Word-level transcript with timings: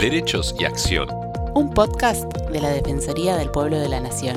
Derechos 0.00 0.54
y 0.58 0.64
Acción. 0.64 1.10
Un 1.54 1.74
podcast 1.74 2.24
de 2.50 2.58
la 2.58 2.70
Defensoría 2.70 3.36
del 3.36 3.50
Pueblo 3.50 3.78
de 3.78 3.86
la 3.86 4.00
Nación. 4.00 4.34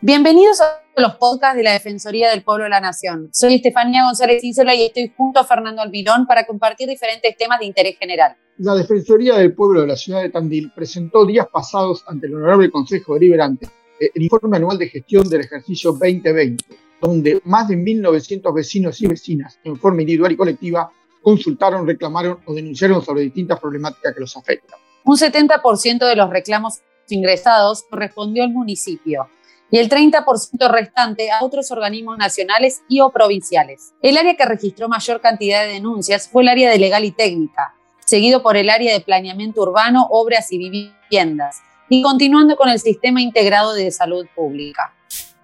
Bienvenidos 0.00 0.60
a 0.60 0.82
los 0.96 1.14
podcasts 1.14 1.56
de 1.56 1.62
la 1.62 1.74
Defensoría 1.74 2.30
del 2.30 2.42
Pueblo 2.42 2.64
de 2.64 2.70
la 2.70 2.80
Nación. 2.80 3.28
Soy 3.32 3.54
Estefanía 3.54 4.02
González 4.02 4.42
Ísola 4.42 4.74
y 4.74 4.86
estoy 4.86 5.14
junto 5.16 5.38
a 5.38 5.44
Fernando 5.44 5.80
Albirón 5.80 6.26
para 6.26 6.44
compartir 6.44 6.88
diferentes 6.88 7.36
temas 7.36 7.60
de 7.60 7.66
interés 7.66 7.96
general. 8.00 8.36
La 8.58 8.74
Defensoría 8.74 9.36
del 9.36 9.54
Pueblo 9.54 9.82
de 9.82 9.86
la 9.86 9.96
Ciudad 9.96 10.22
de 10.22 10.30
Tandil 10.30 10.72
presentó 10.74 11.24
días 11.24 11.46
pasados 11.52 12.02
ante 12.08 12.26
el 12.26 12.34
Honorable 12.34 12.68
Consejo 12.68 13.14
Deliberante 13.14 13.68
el 14.14 14.22
informe 14.22 14.56
anual 14.56 14.78
de 14.78 14.88
gestión 14.88 15.28
del 15.28 15.42
ejercicio 15.42 15.92
2020, 15.92 16.64
donde 17.00 17.40
más 17.44 17.68
de 17.68 17.76
1.900 17.76 18.54
vecinos 18.54 19.00
y 19.02 19.06
vecinas, 19.06 19.58
en 19.64 19.76
forma 19.76 20.02
individual 20.02 20.32
y 20.32 20.36
colectiva, 20.36 20.90
consultaron, 21.22 21.86
reclamaron 21.86 22.38
o 22.46 22.54
denunciaron 22.54 23.02
sobre 23.04 23.22
distintas 23.22 23.60
problemáticas 23.60 24.14
que 24.14 24.20
los 24.20 24.36
afectan. 24.36 24.78
Un 25.04 25.16
70% 25.16 26.06
de 26.06 26.16
los 26.16 26.30
reclamos 26.30 26.80
ingresados 27.08 27.84
correspondió 27.88 28.44
al 28.44 28.50
municipio 28.50 29.28
y 29.70 29.78
el 29.78 29.88
30% 29.88 30.70
restante 30.70 31.30
a 31.30 31.42
otros 31.42 31.70
organismos 31.70 32.18
nacionales 32.18 32.82
y 32.88 33.00
o 33.00 33.10
provinciales. 33.10 33.94
El 34.02 34.18
área 34.18 34.36
que 34.36 34.44
registró 34.44 34.88
mayor 34.88 35.20
cantidad 35.20 35.64
de 35.64 35.72
denuncias 35.72 36.28
fue 36.28 36.42
el 36.42 36.48
área 36.48 36.70
de 36.70 36.78
legal 36.78 37.04
y 37.04 37.10
técnica, 37.10 37.74
seguido 38.04 38.42
por 38.42 38.56
el 38.56 38.68
área 38.68 38.92
de 38.92 39.00
planeamiento 39.00 39.62
urbano, 39.62 40.06
obras 40.10 40.52
y 40.52 40.58
viviendas, 40.58 41.62
y 41.94 42.00
continuando 42.00 42.56
con 42.56 42.70
el 42.70 42.78
sistema 42.78 43.20
integrado 43.20 43.74
de 43.74 43.90
salud 43.90 44.26
pública. 44.34 44.94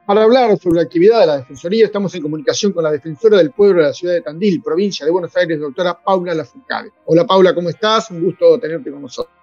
Para 0.07 0.23
hablar 0.23 0.57
sobre 0.57 0.77
la 0.77 0.83
actividad 0.83 1.21
de 1.21 1.27
la 1.27 1.37
Defensoría, 1.37 1.85
estamos 1.85 2.15
en 2.15 2.23
comunicación 2.23 2.73
con 2.73 2.85
la 2.85 2.91
defensora 2.91 3.37
del 3.37 3.51
pueblo 3.51 3.83
de 3.83 3.89
la 3.89 3.93
ciudad 3.93 4.15
de 4.15 4.23
Tandil, 4.23 4.63
provincia 4.63 5.05
de 5.05 5.13
Buenos 5.13 5.37
Aires, 5.37 5.61
doctora 5.61 6.03
Paula 6.03 6.33
Lafucade. 6.33 6.91
Hola 7.05 7.27
Paula, 7.27 7.55
¿cómo 7.55 7.69
estás? 7.69 8.11
Un 8.11 8.25
gusto 8.25 8.59
tenerte 8.59 8.91
con 8.91 9.03
nosotros. 9.03 9.37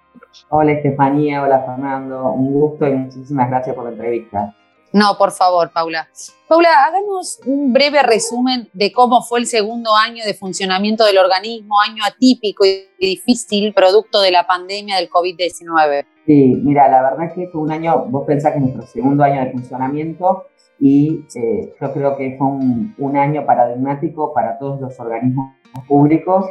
Hola 0.48 0.72
Estefanía, 0.72 1.44
hola 1.44 1.64
Fernando, 1.64 2.32
un 2.32 2.52
gusto 2.52 2.88
y 2.88 2.94
muchísimas 2.94 3.50
gracias 3.50 3.76
por 3.76 3.84
la 3.84 3.90
entrevista. 3.90 4.56
No, 4.92 5.16
por 5.18 5.32
favor, 5.32 5.70
Paula. 5.72 6.08
Paula, 6.48 6.68
háganos 6.86 7.40
un 7.44 7.72
breve 7.72 8.02
resumen 8.02 8.68
de 8.72 8.92
cómo 8.92 9.20
fue 9.22 9.40
el 9.40 9.46
segundo 9.46 9.90
año 9.94 10.24
de 10.24 10.32
funcionamiento 10.32 11.04
del 11.04 11.18
organismo, 11.18 11.74
año 11.80 12.04
atípico 12.06 12.64
y 12.64 12.86
difícil, 13.00 13.74
producto 13.74 14.20
de 14.20 14.30
la 14.30 14.46
pandemia 14.46 14.96
del 14.96 15.10
COVID-19. 15.10 16.06
Sí, 16.24 16.60
mira, 16.62 16.88
la 16.88 17.02
verdad 17.02 17.26
es 17.26 17.32
que 17.34 17.48
fue 17.48 17.60
un 17.60 17.72
año, 17.72 18.06
vos 18.08 18.24
pensás 18.26 18.52
que 18.52 18.58
es 18.58 18.64
nuestro 18.64 18.86
segundo 18.86 19.24
año 19.24 19.44
de 19.44 19.52
funcionamiento 19.52 20.46
y 20.78 21.24
eh, 21.34 21.74
yo 21.80 21.92
creo 21.92 22.16
que 22.16 22.36
fue 22.38 22.46
un, 22.46 23.16
año 23.16 23.44
paradigmático 23.44 24.32
para 24.32 24.58
todos 24.58 24.80
los 24.80 24.98
organismos 25.00 25.52
públicos, 25.88 26.46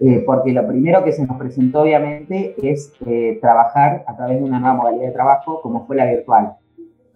eh, 0.00 0.22
porque 0.24 0.52
lo 0.52 0.66
primero 0.66 1.04
que 1.04 1.12
se 1.12 1.26
nos 1.26 1.36
presentó 1.36 1.82
obviamente 1.82 2.54
es 2.62 2.92
eh, 3.06 3.38
trabajar 3.40 4.04
a 4.06 4.16
través 4.16 4.38
de 4.38 4.44
una 4.44 4.60
nueva 4.60 4.76
modalidad 4.76 5.06
de 5.06 5.12
trabajo 5.12 5.60
como 5.62 5.86
fue 5.86 5.96
la 5.96 6.06
virtual 6.06 6.56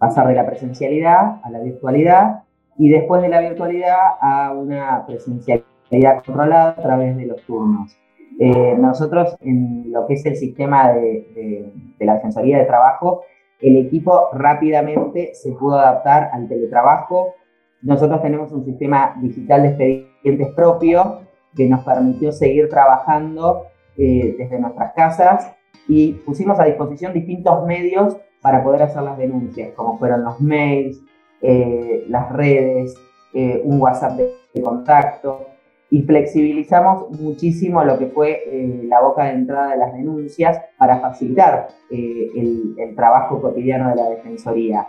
pasar 0.01 0.27
de 0.27 0.33
la 0.33 0.47
presencialidad 0.47 1.39
a 1.43 1.49
la 1.51 1.59
virtualidad 1.59 2.41
y 2.75 2.89
después 2.89 3.21
de 3.21 3.29
la 3.29 3.39
virtualidad 3.39 3.99
a 4.19 4.51
una 4.51 5.05
presencialidad 5.05 6.23
controlada 6.25 6.69
a 6.69 6.75
través 6.75 7.15
de 7.15 7.27
los 7.27 7.39
turnos. 7.43 7.95
Eh, 8.39 8.75
nosotros 8.79 9.37
en 9.41 9.91
lo 9.91 10.07
que 10.07 10.15
es 10.15 10.25
el 10.25 10.35
sistema 10.37 10.91
de, 10.91 11.71
la 11.99 12.15
Defensoría 12.15 12.57
de 12.57 12.65
Trabajo, 12.65 13.21
el 13.59 13.77
equipo 13.77 14.29
rápidamente 14.33 15.35
se 15.35 15.51
pudo 15.51 15.77
adaptar 15.77 16.31
al 16.33 16.47
teletrabajo. 16.47 17.35
Nosotros 17.83 18.23
tenemos 18.23 18.51
un 18.51 18.65
sistema 18.65 19.15
digital 19.21 19.61
de 19.61 19.67
expedientes 19.67 20.47
propio 20.55 21.19
que 21.55 21.69
nos 21.69 21.83
permitió 21.83 22.31
seguir 22.31 22.69
trabajando 22.69 23.67
eh, 23.99 24.33
desde 24.35 24.59
nuestras 24.59 24.93
casas 24.93 25.55
y 25.87 26.13
pusimos 26.25 26.59
a 26.59 26.63
disposición 26.63 27.13
distintos 27.13 27.63
medios 27.67 28.17
para 28.41 28.63
poder 28.63 28.83
hacer 28.83 29.03
las 29.03 29.17
denuncias, 29.17 29.73
como 29.75 29.97
fueron 29.97 30.23
los 30.23 30.39
mails, 30.41 31.01
eh, 31.41 32.05
las 32.09 32.31
redes, 32.31 32.95
eh, 33.33 33.61
un 33.63 33.81
WhatsApp 33.81 34.17
de, 34.17 34.61
contacto, 34.61 35.45
y 35.89 36.01
flexibilizamos 36.03 37.09
muchísimo 37.19 37.83
lo 37.83 37.97
que 37.97 38.07
fue 38.07 38.43
eh, 38.45 38.81
la 38.85 39.01
boca 39.01 39.25
de 39.25 39.31
entrada 39.31 39.71
de 39.71 39.77
las 39.77 39.93
denuncias 39.93 40.59
para 40.77 40.99
facilitar 40.99 41.67
el, 41.89 42.75
el, 42.77 42.95
trabajo 42.95 43.41
cotidiano 43.41 43.89
de 43.89 43.95
la 43.95 44.09
Defensoría. 44.09 44.87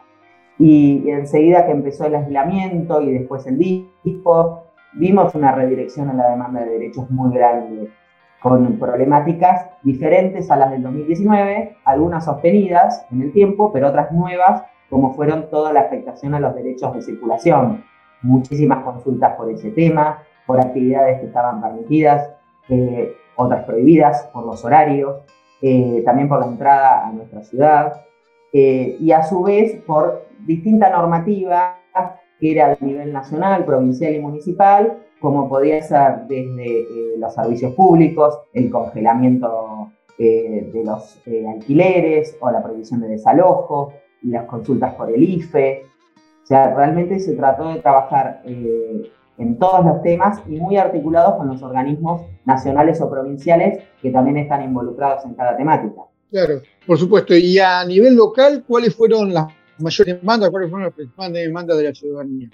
Y, 0.58 1.08
enseguida 1.10 1.66
que 1.66 1.72
empezó 1.72 2.06
el 2.06 2.14
aislamiento 2.14 3.00
y 3.02 3.12
después 3.12 3.46
el 3.46 3.58
disco, 3.58 4.64
vimos 4.94 5.34
una 5.34 5.52
redirección 5.52 6.10
en 6.10 6.18
la 6.18 6.30
demanda 6.30 6.64
de 6.64 6.70
derechos 6.70 7.10
muy 7.10 7.34
grande 7.34 7.90
con 8.42 8.78
problemáticas 8.78 9.70
diferentes 9.82 10.50
a 10.50 10.56
las 10.56 10.70
del 10.72 10.82
2019, 10.82 11.76
algunas 11.84 12.24
sostenidas 12.24 13.06
en 13.12 13.22
el 13.22 13.32
tiempo, 13.32 13.72
pero 13.72 13.88
otras 13.88 14.10
nuevas, 14.10 14.64
como 14.90 15.14
fueron 15.14 15.48
toda 15.48 15.72
la 15.72 15.82
afectación 15.82 16.34
a 16.34 16.40
los 16.40 16.54
derechos 16.54 16.92
de 16.94 17.02
circulación. 17.02 17.84
Muchísimas 18.22 18.82
consultas 18.84 19.36
por 19.36 19.50
ese 19.50 19.70
tema, 19.70 20.22
por 20.46 20.60
actividades 20.60 21.20
que 21.20 21.26
estaban 21.26 21.62
permitidas, 21.62 22.30
eh, 22.68 23.14
otras 23.36 23.64
prohibidas 23.64 24.28
por 24.32 24.44
los 24.44 24.64
horarios, 24.64 25.22
eh, 25.62 26.02
también 26.04 26.28
por 26.28 26.40
la 26.40 26.46
entrada 26.46 27.06
a 27.06 27.12
nuestra 27.12 27.42
ciudad, 27.42 28.02
eh, 28.52 28.96
y 28.98 29.12
a 29.12 29.22
su 29.22 29.42
vez 29.42 29.80
por 29.86 30.26
distinta 30.40 30.90
normativa 30.90 31.78
que 32.42 32.50
era 32.50 32.72
a 32.72 32.84
nivel 32.84 33.12
nacional, 33.12 33.64
provincial 33.64 34.12
y 34.16 34.18
municipal, 34.18 34.98
como 35.22 35.48
podía 35.48 35.80
ser 35.80 36.26
desde 36.26 36.80
eh, 36.80 37.14
los 37.16 37.32
servicios 37.32 37.72
públicos, 37.74 38.40
el 38.52 38.68
congelamiento 38.70 39.92
eh, 40.18 40.68
de 40.72 40.84
los 40.84 41.20
eh, 41.26 41.46
alquileres 41.48 42.36
o 42.40 42.50
la 42.50 42.62
prohibición 42.62 43.00
de 43.00 43.08
desalojo, 43.08 43.94
las 44.22 44.46
consultas 44.46 44.94
por 44.94 45.10
el 45.10 45.22
IFE. 45.22 45.84
O 46.42 46.46
sea, 46.46 46.74
realmente 46.74 47.20
se 47.20 47.34
trató 47.34 47.72
de 47.72 47.80
trabajar 47.80 48.42
en 48.44 49.58
todos 49.58 49.86
los 49.86 50.02
temas 50.02 50.42
y 50.48 50.58
muy 50.58 50.76
articulados 50.76 51.36
con 51.36 51.46
los 51.46 51.62
organismos 51.62 52.22
nacionales 52.44 53.00
o 53.00 53.08
provinciales 53.08 53.84
que 54.02 54.10
también 54.10 54.38
están 54.38 54.64
involucrados 54.64 55.24
en 55.24 55.34
cada 55.34 55.56
temática. 55.56 56.02
Claro, 56.30 56.60
por 56.84 56.98
supuesto. 56.98 57.34
Y 57.34 57.60
a 57.60 57.84
nivel 57.84 58.16
local, 58.16 58.64
¿cuáles 58.66 58.94
fueron 58.94 59.32
las 59.32 59.46
mayores 59.78 60.20
demandas? 60.20 60.50
¿Cuáles 60.50 60.68
fueron 60.68 60.86
las 60.86 60.94
principales 60.94 61.46
demandas 61.46 61.78
de 61.78 61.84
la 61.84 61.94
ciudadanía? 61.94 62.50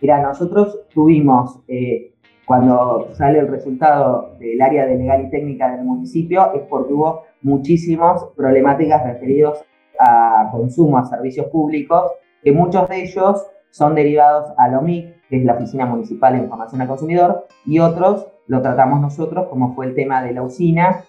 Mira, 0.00 0.22
nosotros 0.22 0.80
tuvimos, 0.94 1.60
eh, 1.68 2.14
cuando 2.46 3.08
sale 3.12 3.38
el 3.38 3.48
resultado 3.48 4.34
del 4.38 4.60
área 4.60 4.86
de 4.86 4.96
legal 4.96 5.26
y 5.26 5.30
técnica 5.30 5.70
del 5.70 5.84
municipio, 5.84 6.52
es 6.54 6.62
porque 6.62 6.92
hubo 6.92 7.22
muchísimas 7.42 8.24
problemáticas 8.36 9.04
referidos 9.04 9.64
a 9.98 10.48
consumo, 10.50 10.98
a 10.98 11.04
servicios 11.04 11.46
públicos, 11.46 12.12
que 12.42 12.52
muchos 12.52 12.88
de 12.88 13.02
ellos 13.02 13.46
son 13.70 13.94
derivados 13.94 14.52
a 14.56 14.68
la 14.68 14.78
OMIC, 14.78 15.28
que 15.28 15.36
es 15.36 15.44
la 15.44 15.54
Oficina 15.54 15.86
Municipal 15.86 16.32
de 16.32 16.40
Información 16.40 16.80
al 16.80 16.88
Consumidor, 16.88 17.46
y 17.66 17.78
otros 17.78 18.26
lo 18.46 18.62
tratamos 18.62 19.00
nosotros, 19.00 19.46
como 19.48 19.74
fue 19.74 19.86
el 19.86 19.94
tema 19.94 20.22
de 20.22 20.32
la 20.32 20.42
usina, 20.42 21.04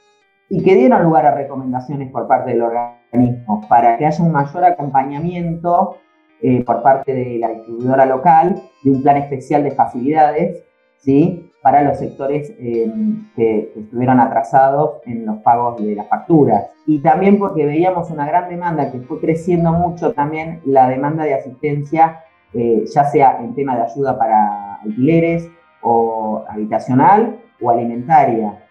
y 0.49 0.61
que 0.63 0.75
dieron 0.75 1.03
lugar 1.03 1.25
a 1.25 1.33
recomendaciones 1.33 2.11
por 2.11 2.27
parte 2.27 2.51
del 2.51 2.61
organismo. 2.61 3.65
Para 3.69 3.97
que 3.97 4.05
haya 4.05 4.23
un 4.23 4.31
mayor 4.31 4.65
acompañamiento 4.65 5.97
eh, 6.41 6.63
por 6.63 6.81
parte 6.81 7.13
de 7.13 7.37
la 7.37 7.49
distribuidora 7.49 8.05
local 8.05 8.61
de 8.83 8.91
un 8.91 9.03
plan 9.03 9.17
especial 9.17 9.63
de 9.63 9.71
facilidades 9.71 10.63
¿sí? 10.97 11.51
para 11.61 11.83
los 11.83 11.99
sectores 11.99 12.51
eh, 12.59 12.91
que, 13.35 13.71
estuvieron 13.75 14.19
atrasados 14.19 15.01
en 15.05 15.25
los 15.25 15.37
pagos 15.43 15.83
de 15.83 15.95
las 15.95 16.07
facturas. 16.07 16.65
Y 16.87 16.99
también 16.99 17.37
porque 17.37 17.65
veíamos 17.65 18.09
una 18.09 18.25
gran 18.25 18.49
demanda 18.49 18.91
que 18.91 18.99
fue 19.01 19.19
creciendo 19.19 19.71
mucho 19.71 20.13
también 20.13 20.61
la 20.65 20.89
demanda 20.89 21.23
de 21.23 21.35
asistencia, 21.35 22.23
eh, 22.53 22.85
ya 22.91 23.03
sea 23.05 23.37
en 23.39 23.53
tema 23.53 23.75
de 23.75 23.83
ayuda 23.83 24.17
para 24.17 24.75
alquileres 24.75 25.47
o 25.81 26.43
habitacional 26.49 27.39
o 27.61 27.69
alimentaria. 27.69 28.63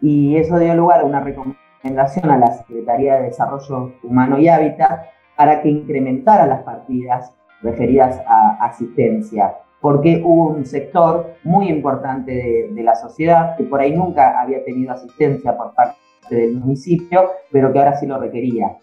Y 0.00 0.36
eso 0.36 0.58
dio 0.58 0.74
lugar 0.74 1.00
a 1.00 1.04
una 1.04 1.20
recomendación 1.20 2.30
a 2.30 2.36
la 2.36 2.52
Secretaría 2.52 3.16
de 3.16 3.22
Desarrollo 3.28 3.94
Humano 4.02 4.38
y 4.38 4.48
Hábitat 4.48 5.06
para 5.36 5.62
que 5.62 5.68
incrementara 5.68 6.46
las 6.46 6.62
partidas 6.62 7.32
referidas 7.62 8.20
a 8.26 8.64
asistencia, 8.64 9.54
porque 9.80 10.22
hubo 10.24 10.48
un 10.48 10.66
sector 10.66 11.34
muy 11.42 11.68
importante 11.68 12.68
de, 12.72 12.82
la 12.82 12.94
sociedad 12.94 13.56
que 13.56 13.64
por 13.64 13.80
ahí 13.80 13.92
nunca 13.92 14.40
había 14.40 14.64
tenido 14.64 14.92
asistencia 14.92 15.56
por 15.56 15.74
parte 15.74 15.96
del 16.30 16.54
municipio, 16.54 17.30
pero 17.50 17.72
que 17.72 17.78
ahora 17.78 17.98
sí 17.98 18.06
lo 18.06 18.18
requería. 18.18 18.78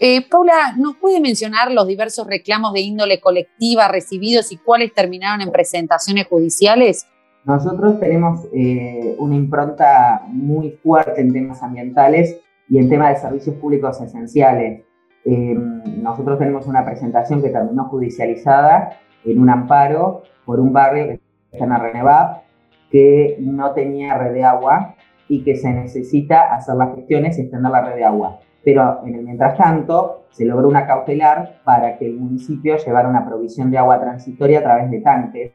Eh, 0.00 0.28
Paula, 0.28 0.74
¿nos 0.76 0.96
puede 0.96 1.20
mencionar 1.20 1.72
los 1.72 1.86
diversos 1.86 2.26
reclamos 2.26 2.72
de 2.72 2.80
índole 2.80 3.20
colectiva 3.20 3.88
recibidos 3.88 4.52
y 4.52 4.56
cuáles 4.58 4.94
terminaron 4.94 5.40
en 5.40 5.50
presentaciones 5.50 6.26
judiciales? 6.28 7.06
Nosotros 7.44 7.98
tenemos 7.98 8.46
eh, 8.52 9.16
una 9.18 9.34
impronta 9.34 10.22
muy 10.28 10.70
fuerte 10.82 11.20
en 11.20 11.32
temas 11.32 11.62
ambientales 11.62 12.38
y 12.68 12.78
en 12.78 12.88
temas 12.88 13.14
de 13.14 13.20
servicios 13.20 13.56
públicos 13.56 14.00
esenciales. 14.00 14.82
Em, 15.24 16.02
nosotros 16.02 16.38
tenemos 16.38 16.66
una 16.66 16.84
presentación 16.84 17.42
que 17.42 17.50
terminó 17.50 17.84
judicializada 17.84 18.98
en 19.24 19.40
un 19.40 19.50
amparo 19.50 20.22
por 20.44 20.60
un 20.60 20.72
barrio 20.72 21.06
que 21.06 21.20
está 21.52 21.64
en 21.64 21.72
Arrenevap 21.72 22.42
que 22.90 23.36
no 23.40 23.72
tenía 23.72 24.16
red 24.16 24.32
de 24.32 24.44
agua 24.44 24.94
y 25.28 25.44
que 25.44 25.56
se 25.56 25.70
necesita 25.70 26.54
hacer 26.54 26.76
las 26.76 26.94
gestiones 26.94 27.38
y 27.38 27.42
extender 27.42 27.70
la 27.70 27.82
red 27.82 27.96
de 27.96 28.04
agua. 28.04 28.38
Pero 28.64 29.00
en 29.04 29.14
el 29.14 29.24
mientras 29.24 29.56
tanto 29.56 30.26
se 30.30 30.44
logró 30.44 30.68
una 30.68 30.86
cautelar 30.86 31.60
para 31.64 31.98
que 31.98 32.06
el 32.06 32.16
municipio 32.16 32.76
llevara 32.76 33.08
una 33.08 33.26
provisión 33.26 33.70
de 33.70 33.78
agua 33.78 34.00
transitoria 34.00 34.60
a 34.60 34.62
través 34.62 34.90
de 34.90 35.00
tanques 35.00 35.52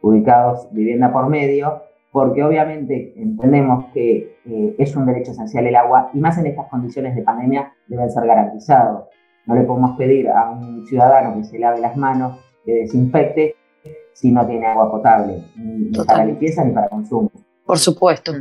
ubicados 0.00 0.68
vivienda 0.72 1.12
por 1.12 1.28
medio, 1.28 1.82
porque 2.12 2.44
obviamente 2.44 3.14
entendemos 3.16 3.86
que 3.92 4.36
eh, 4.44 4.76
es 4.78 4.94
un 4.94 5.06
derecho 5.06 5.32
esencial 5.32 5.66
el 5.66 5.74
agua 5.74 6.10
y 6.12 6.20
más 6.20 6.36
en 6.38 6.46
estas 6.46 6.68
condiciones 6.68 7.16
de 7.16 7.22
pandemia 7.22 7.72
deben 7.88 8.10
ser 8.10 8.26
garantizados. 8.26 9.08
No 9.46 9.54
le 9.54 9.62
podemos 9.62 9.96
pedir 9.96 10.28
a 10.28 10.50
un 10.50 10.86
ciudadano 10.86 11.34
que 11.36 11.44
se 11.44 11.58
lave 11.58 11.80
las 11.80 11.96
manos, 11.96 12.38
que 12.64 12.74
desinfecte, 12.74 13.56
si 14.12 14.30
no 14.30 14.46
tiene 14.46 14.66
agua 14.66 14.90
potable, 14.90 15.42
ni 15.56 15.90
para 16.04 16.26
limpieza 16.26 16.62
ni 16.64 16.72
para 16.72 16.90
consumo. 16.90 17.30
Por 17.64 17.78
supuesto. 17.78 18.32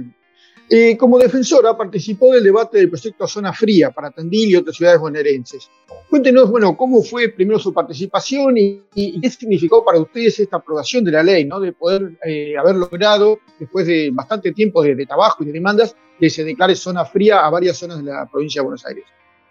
Eh, 0.74 0.96
como 0.96 1.20
defensora 1.20 1.76
participó 1.76 2.32
del 2.32 2.46
debate 2.46 2.78
del 2.78 2.88
proyecto 2.88 3.28
Zona 3.28 3.52
Fría 3.52 3.92
para 3.92 4.10
Tandil 4.10 4.52
y 4.52 4.56
otras 4.56 4.78
ciudades 4.78 5.02
bonaerenses. 5.02 5.70
Cuéntenos, 6.10 6.50
bueno, 6.50 6.78
cómo 6.78 7.02
fue 7.02 7.28
primero 7.28 7.60
su 7.60 7.74
participación 7.74 8.58
y, 8.58 9.20
qué 9.20 9.30
significó 9.30 9.84
para 9.84 10.00
ustedes 10.00 10.40
esta 10.40 10.56
aprobación 10.56 11.04
de 11.04 11.12
la 11.12 11.24
ley, 11.24 11.44
¿no? 11.44 11.60
De 11.60 11.74
poder 11.74 12.18
eh, 12.26 12.58
haber 12.58 12.76
logrado, 12.76 13.40
después 13.60 13.86
de 13.86 14.12
bastante 14.14 14.54
tiempo 14.54 14.82
de, 14.82 15.06
trabajo 15.06 15.44
y 15.44 15.48
de 15.48 15.52
demandas, 15.52 15.94
que 16.18 16.30
se 16.30 16.46
declare 16.46 16.74
zona 16.76 17.04
fría 17.04 17.46
a 17.46 17.50
varias 17.50 17.76
zonas 17.76 17.98
de 17.98 18.06
la 18.10 18.26
provincia 18.28 18.62
de 18.62 18.64
Buenos 18.64 18.86
Aires. 18.86 19.04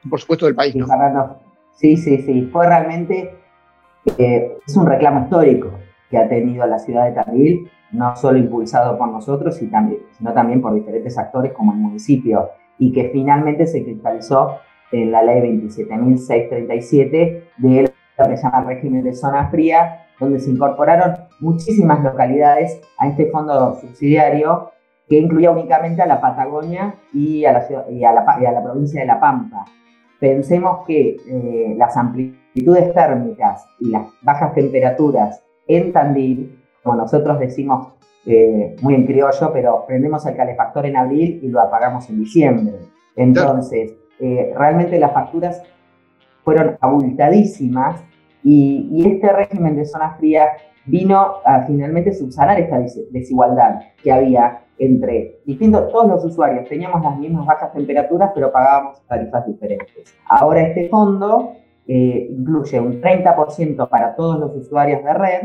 Por 0.09 0.19
supuesto 0.19 0.47
del 0.47 0.55
país, 0.55 0.75
¿no? 0.75 0.87
Sí, 1.77 1.99
sí, 1.99 2.23
sí. 2.23 2.49
Fue 2.51 2.67
realmente, 2.67 3.35
eh, 4.17 4.57
es 4.67 4.75
un 4.75 4.87
reclamo 4.87 5.25
histórico 5.25 5.71
que 6.11 6.19
ha 6.19 6.29
tenido 6.29 6.67
la 6.67 6.79
ciudad 6.79 7.07
de 7.07 7.12
Tandil 7.12 7.71
no 7.93 8.17
solo 8.17 8.39
impulsado 8.39 8.99
por 8.99 9.09
nosotros, 9.09 9.57
sino 9.57 10.33
también 10.33 10.61
por 10.61 10.75
diferentes 10.75 11.17
actores 11.19 11.53
como 11.53 11.73
el 11.73 11.79
municipio, 11.79 12.51
y 12.79 12.93
que 12.93 13.11
finalmente 13.11 13.67
se 13.67 13.85
cristalizó 13.85 14.57
en 14.93 15.12
la 15.12 15.23
ley 15.23 15.41
27.637 15.43 17.45
de 17.59 17.93
lo 18.19 18.29
que 18.29 18.37
se 18.37 18.43
llama 18.43 18.62
régimen 18.62 19.05
de 19.05 19.15
zona 19.15 19.49
fría, 19.49 20.07
donde 20.19 20.41
se 20.41 20.51
incorporaron 20.51 21.17
muchísimas 21.41 22.03
localidades 22.03 22.81
a 22.99 23.07
este 23.09 23.31
fondo 23.31 23.79
subsidiario 23.81 24.73
que 25.09 25.19
incluía 25.19 25.51
únicamente 25.51 26.03
a 26.03 26.07
la 26.07 26.21
Patagonia 26.21 26.95
y 27.12 27.45
a 27.45 27.53
la, 27.53 27.67
y 27.91 28.05
a 28.05 28.12
la, 28.12 28.62
provincia 28.62 29.01
de 29.01 29.07
La 29.07 29.19
Pampa. 29.19 29.65
Pensemos 30.21 30.87
que 30.87 31.17
eh, 31.29 31.75
las 31.77 31.97
amplitudes 31.97 32.95
térmicas 32.95 33.67
y 33.81 33.91
las 33.91 34.07
bajas 34.23 34.55
temperaturas 34.55 35.43
en 35.77 35.93
Tandil 35.93 36.61
como 36.83 36.97
nosotros 36.97 37.39
decimos 37.39 37.89
eh, 38.27 38.77
muy 38.83 38.95
en 38.95 39.07
criollo, 39.07 39.53
pero 39.53 39.85
prendemos 39.87 40.25
el 40.27 40.37
calefactor 40.37 40.87
en 40.87 40.97
abril 40.97 41.41
y 41.43 41.49
lo 41.49 41.61
apagamos 41.61 42.09
en 42.11 42.19
diciembre. 42.21 42.77
Entonces, 43.17 43.95
eh, 44.19 44.53
realmente 44.57 44.99
las 44.99 45.13
facturas 45.13 45.63
fueron 46.45 46.77
abultadísimas 46.81 48.03
y, 48.43 49.05
este 49.07 49.33
régimen 49.33 49.77
de 49.77 49.85
zona 49.85 50.17
fría 50.19 50.49
vino 50.87 51.37
a 51.45 51.63
finalmente 51.63 52.13
subsanar 52.13 52.59
esta 52.59 52.79
desigualdad 53.11 53.81
que 54.03 54.11
había 54.11 54.63
entre 54.79 55.41
distintos, 55.45 55.93
todos 55.93 56.09
los 56.09 56.25
usuarios 56.25 56.67
teníamos 56.67 57.03
las 57.03 57.19
mismas 57.19 57.45
bajas 57.45 57.71
temperaturas, 57.75 58.31
pero 58.35 58.51
pagábamos 58.51 59.07
tarifas 59.07 59.47
diferentes. 59.47 60.15
Ahora 60.27 60.63
este 60.63 60.89
fondo 60.89 61.53
eh, 61.87 62.29
incluye 62.31 62.81
un 62.81 63.00
30% 63.00 63.88
para 63.88 64.15
todos 64.15 64.38
los 64.38 64.55
usuarios 64.56 65.03
de 65.05 65.15
red 65.15 65.41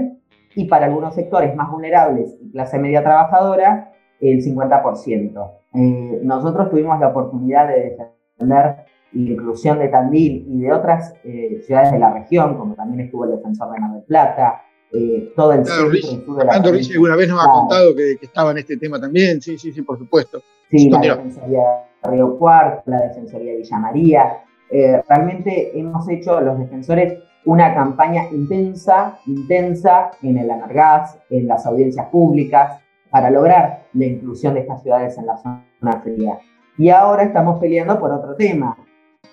y 0.56 0.66
para 0.66 0.86
algunos 0.86 1.16
sectores 1.16 1.56
más 1.56 1.70
vulnerables 1.72 2.38
y 2.42 2.52
clase 2.52 2.80
media 2.80 3.04
trabajadora, 3.04 3.92
el 4.22 4.42
50%. 4.42 5.52
Eh, 5.74 6.20
nosotros 6.24 6.70
tuvimos 6.70 7.00
la 7.00 7.10
oportunidad 7.10 7.68
de 7.68 7.98
defender 8.38 8.86
la 9.16 9.32
inclusión 9.32 9.80
de 9.80 9.90
Tandil 9.90 10.46
y 10.48 10.62
de 10.62 10.74
otras 10.74 11.14
eh, 11.24 11.62
ciudades 11.66 11.92
de 11.92 12.00
la 12.00 12.14
región, 12.14 12.58
como 12.58 12.76
también 12.76 13.06
estuvo 13.06 13.26
el 13.26 13.32
defensor 13.32 13.74
de 13.74 13.80
Mar 13.80 13.92
del 13.92 14.04
Plata, 14.04 14.62
eh, 14.94 15.34
todo 15.36 15.52
el 15.54 15.64
claro, 15.64 15.92
sur 15.92 16.38
de 16.38 16.46
la 16.46 16.60
Rich 16.60 16.92
alguna 16.94 17.16
vez 17.16 17.28
nos 17.28 17.44
ha 17.44 17.52
contado 17.52 17.96
que, 17.96 18.14
estaba 18.22 18.52
en 18.52 18.60
este 18.60 18.78
tema 18.78 19.00
también, 19.00 19.42
sí, 19.42 19.58
sí, 19.58 19.72
sí, 19.72 19.82
por 19.82 19.98
supuesto. 19.98 20.42
Sí, 20.70 20.90
la 20.90 21.00
Defensoría 21.00 21.62
de 22.04 22.12
Río 22.12 22.38
Cuarto, 22.38 22.84
la 22.90 23.02
Defensoría 23.02 23.52
de 23.52 23.58
Villa 23.58 23.78
María. 23.78 24.45
Realmente 24.70 25.78
hemos 25.78 26.08
hecho 26.10 26.40
los 26.42 26.58
defensores 26.60 27.20
una 27.46 27.74
campaña 27.76 28.24
intensa, 28.32 29.20
intensa 29.28 30.12
en 30.24 30.38
el 30.38 30.50
Anargas, 30.50 31.20
en 31.30 31.48
las 31.48 31.66
audiencias 31.66 32.08
públicas, 32.08 32.82
para 33.12 33.30
lograr 33.30 33.84
la 33.94 34.06
inclusión 34.06 34.56
de 34.56 34.62
estas 34.62 34.82
ciudades 34.82 35.18
en 35.18 35.28
la 35.28 35.38
zona 35.38 36.02
fría. 36.04 36.40
Y 36.78 36.90
ahora 36.90 37.24
estamos 37.24 37.60
peleando 37.60 38.00
por 38.00 38.12
otro 38.12 38.36
tema, 38.36 38.78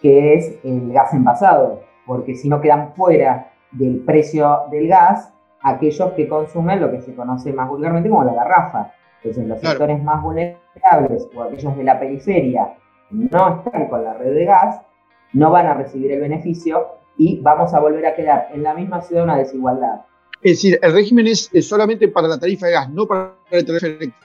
que 0.01 0.35
es 0.35 0.59
el 0.63 0.93
gas 0.93 1.13
envasado, 1.15 1.81
porque 2.07 2.35
si 2.35 2.49
no 2.49 2.61
quedan 2.61 2.93
fuera 2.95 3.51
del 3.73 4.01
precio 4.01 4.65
del 4.71 4.89
gas 4.89 5.33
aquellos 5.63 6.13
que 6.13 6.29
consumen 6.29 6.81
lo 6.81 6.91
que 6.91 7.01
se 7.01 7.15
conoce 7.15 7.53
más 7.53 7.69
vulgarmente 7.69 8.11
como 8.11 8.25
la 8.25 8.35
garrafa. 8.35 8.93
Entonces, 9.23 9.47
los 9.47 9.61
sectores 9.61 10.03
más 10.03 10.23
vulnerables 10.23 11.29
o 11.35 11.43
aquellos 11.43 11.77
de 11.77 11.85
la 11.85 11.99
periferia 11.99 12.75
no 13.11 13.63
están 13.65 13.87
con 13.87 14.05
la 14.05 14.15
red 14.15 14.35
de 14.35 14.45
gas, 14.45 14.81
no 15.33 15.51
van 15.51 15.67
a 15.67 15.75
recibir 15.75 16.13
el 16.13 16.21
beneficio 16.21 16.87
y 17.17 17.41
vamos 17.41 17.73
a 17.75 17.81
volver 17.81 18.07
a 18.07 18.15
quedar 18.15 18.49
en 18.53 18.63
la 18.63 18.75
misma 18.75 19.01
ciudad 19.03 19.25
una 19.25 19.37
desigualdad. 19.37 20.03
Es 20.43 20.53
decir, 20.53 20.79
el 20.83 20.93
régimen 20.93 21.27
es, 21.27 21.51
solamente 21.61 22.09
para 22.09 22.29
la 22.29 22.39
tarifa 22.39 22.67
de 22.67 22.73
gas, 22.73 22.91
no 22.91 23.07
para 23.07 23.35
la 23.51 23.65
tarifa 23.65 23.87
eléctrica. 23.87 24.17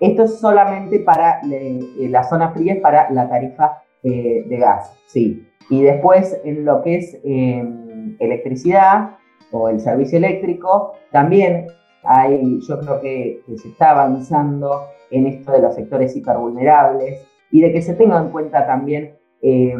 Esto 0.00 0.24
es 0.24 0.38
solamente 0.38 1.00
para 1.00 1.40
eh, 1.50 2.08
la 2.10 2.22
zona 2.24 2.50
fría, 2.50 2.74
es 2.74 2.80
para 2.80 3.10
la 3.10 3.28
tarifa 3.28 3.82
eh, 4.02 4.44
de 4.46 4.56
gas, 4.56 4.92
sí. 5.06 5.48
Y 5.70 5.82
después 5.82 6.38
en 6.44 6.64
lo 6.64 6.82
que 6.82 6.96
es 6.96 7.18
em, 7.24 8.16
electricidad 8.20 9.16
o 9.50 9.68
el 9.68 9.80
servicio 9.80 10.18
eléctrico, 10.18 10.92
también 11.10 11.68
hay, 12.02 12.60
yo 12.68 12.78
creo 12.80 13.00
que, 13.00 13.40
que, 13.46 13.56
se 13.56 13.68
está 13.68 13.90
avanzando 13.92 14.82
en 15.10 15.26
esto 15.26 15.52
de 15.52 15.62
los 15.62 15.74
sectores 15.74 16.14
hipervulnerables 16.14 17.26
y 17.50 17.62
de 17.62 17.72
que 17.72 17.80
se 17.82 17.94
tenga 17.94 18.18
en 18.18 18.28
cuenta 18.28 18.66
también 18.66 19.14
eh, 19.46 19.76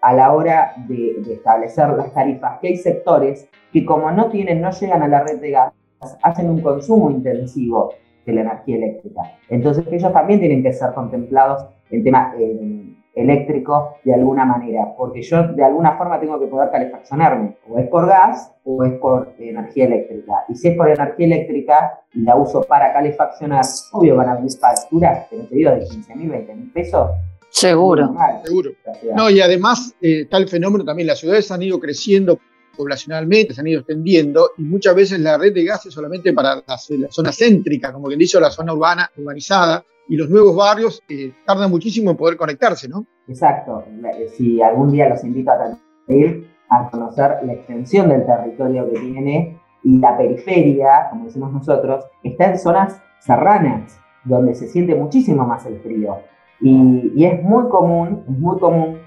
a 0.00 0.14
la 0.14 0.32
hora 0.32 0.72
de, 0.88 1.20
establecer 1.30 1.90
las 1.90 2.14
tarifas, 2.14 2.58
que 2.60 2.68
hay 2.68 2.76
sectores 2.78 3.46
que 3.70 3.84
como 3.84 4.10
no 4.10 4.30
tienen, 4.30 4.62
no 4.62 4.70
llegan 4.70 5.02
a 5.02 5.08
la 5.08 5.22
red 5.22 5.38
de 5.38 5.50
gas, 5.50 5.74
hacen 6.22 6.48
un 6.48 6.62
consumo 6.62 7.10
intensivo 7.10 7.92
de 8.24 8.32
la 8.32 8.40
energía 8.40 8.76
eléctrica. 8.76 9.20
Entonces 9.50 9.84
ellos 9.92 10.10
también 10.14 10.40
tienen 10.40 10.62
que 10.62 10.72
ser 10.72 10.94
contemplados 10.94 11.66
en 11.90 12.02
tema 12.02 12.32
eh, 12.38 12.88
de 13.14 14.14
alguna 14.14 14.46
manera, 14.46 14.94
porque 14.96 15.20
yo 15.20 15.48
de 15.48 15.62
alguna 15.62 15.98
forma 15.98 16.18
tengo 16.18 16.40
que 16.40 16.46
poder 16.46 16.70
calefaccionarme, 16.70 17.56
o 17.68 17.78
es 17.78 17.88
por 17.88 18.06
gas 18.06 18.54
o 18.64 18.82
es 18.82 18.94
por 18.94 19.34
energía 19.38 19.84
eléctrica. 19.84 20.44
Y 20.48 20.54
si 20.54 20.68
es 20.68 20.76
por 20.76 20.88
energía 20.88 21.26
eléctrica 21.26 22.00
y 22.14 22.22
la 22.22 22.36
uso 22.36 22.62
para 22.62 22.94
calefaccionar, 22.94 23.62
obvio 23.92 24.16
van 24.16 24.30
a 24.30 24.34
venir 24.36 24.52
facturas, 24.58 25.26
pero 25.28 25.46
te 25.46 25.54
digo, 25.54 25.70
de 25.70 25.80
15 25.80 26.16
mil, 26.16 26.30
20 26.30 26.54
mil 26.54 26.72
pesos, 26.72 27.10
Seguro. 27.52 28.14
Seguro. 28.44 28.70
No, 29.14 29.28
y 29.28 29.40
además 29.40 29.94
eh, 30.00 30.22
está 30.22 30.38
el 30.38 30.48
fenómeno 30.48 30.84
también, 30.84 31.06
las 31.06 31.20
ciudades 31.20 31.50
han 31.50 31.62
ido 31.62 31.78
creciendo 31.78 32.38
poblacionalmente, 32.76 33.52
se 33.52 33.60
han 33.60 33.66
ido 33.66 33.80
extendiendo 33.80 34.52
y 34.56 34.62
muchas 34.62 34.94
veces 34.94 35.20
la 35.20 35.36
red 35.36 35.52
de 35.52 35.64
gas 35.64 35.84
es 35.84 35.92
solamente 35.92 36.32
para 36.32 36.56
la, 36.56 36.78
zona 37.10 37.30
céntrica, 37.30 37.92
como 37.92 38.08
quien 38.08 38.18
dice, 38.18 38.40
la 38.40 38.50
zona 38.50 38.72
urbana, 38.72 39.10
urbanizada, 39.18 39.84
y 40.08 40.16
los 40.16 40.30
nuevos 40.30 40.56
barrios 40.56 41.02
eh, 41.08 41.32
tardan 41.46 41.70
muchísimo 41.70 42.10
en 42.10 42.16
poder 42.16 42.38
conectarse, 42.38 42.88
¿no? 42.88 43.06
Exacto. 43.28 43.84
Si 44.34 44.60
algún 44.62 44.90
día 44.90 45.10
los 45.10 45.22
invito 45.22 45.50
a 45.50 45.76
ir 46.08 46.48
a 46.70 46.90
conocer 46.90 47.36
la 47.44 47.52
extensión 47.52 48.08
del 48.08 48.24
territorio 48.24 48.90
que 48.90 48.98
tiene 48.98 49.60
y 49.84 49.98
la 49.98 50.16
periferia, 50.16 51.08
como 51.10 51.26
decimos 51.26 51.52
nosotros, 51.52 52.06
está 52.22 52.46
en 52.50 52.58
zonas 52.58 53.00
serranas, 53.20 53.98
donde 54.24 54.54
se 54.54 54.68
siente 54.68 54.94
muchísimo 54.94 55.46
más 55.46 55.66
el 55.66 55.78
frío. 55.80 56.16
Y, 56.62 57.24
es 57.24 57.42
muy 57.42 57.68
común, 57.68 58.24
es 58.28 58.38
muy 58.38 58.58
común 58.58 58.98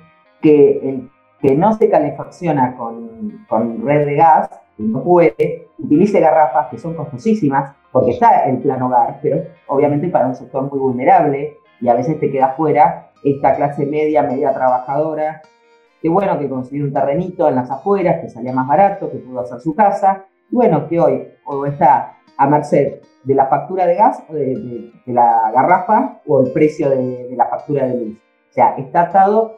que 0.41 0.89
el 0.89 1.09
que 1.41 1.55
no 1.55 1.73
se 1.73 1.89
calefacciona 1.89 2.75
con, 2.75 3.45
con 3.47 3.85
red 3.85 4.05
de 4.05 4.15
gas, 4.15 4.49
que 4.75 4.83
no 4.83 5.03
puede, 5.03 5.67
utilice 5.77 6.19
garrafas 6.19 6.67
que 6.69 6.77
son 6.77 6.95
costosísimas, 6.95 7.75
porque 7.91 8.11
está 8.11 8.45
el 8.45 8.57
plan 8.59 8.81
hogar, 8.81 9.19
pero 9.21 9.43
obviamente 9.67 10.07
para 10.09 10.27
un 10.27 10.35
sector 10.35 10.69
muy 10.69 10.79
vulnerable 10.79 11.57
y 11.81 11.87
a 11.87 11.93
veces 11.93 12.19
te 12.19 12.31
queda 12.31 12.49
fuera 12.49 13.11
esta 13.23 13.55
clase 13.55 13.85
media, 13.85 14.23
media 14.23 14.53
trabajadora, 14.53 15.41
que 16.01 16.09
bueno, 16.09 16.37
que 16.37 16.49
consiguió 16.49 16.85
un 16.85 16.93
terrenito 16.93 17.47
en 17.47 17.55
las 17.55 17.69
afueras, 17.71 18.21
que 18.21 18.29
salía 18.29 18.53
más 18.53 18.67
barato, 18.67 19.11
que 19.11 19.17
pudo 19.17 19.39
hacer 19.41 19.59
su 19.59 19.75
casa, 19.75 20.25
y 20.51 20.55
bueno, 20.55 20.87
que 20.87 20.99
hoy 20.99 21.27
o 21.45 21.65
está 21.65 22.17
a 22.37 22.47
merced 22.47 23.01
de 23.23 23.35
la 23.35 23.47
factura 23.47 23.85
de 23.87 23.95
gas, 23.95 24.23
de, 24.29 24.91
de, 25.05 25.13
la 25.13 25.51
garrafa 25.53 26.21
o 26.27 26.41
el 26.41 26.51
precio 26.51 26.89
de, 26.89 27.27
de, 27.29 27.35
la 27.35 27.47
factura 27.47 27.87
de 27.87 27.97
luz. 27.97 28.17
O 28.51 28.53
sea, 28.53 28.75
está 28.77 29.01
atado 29.01 29.57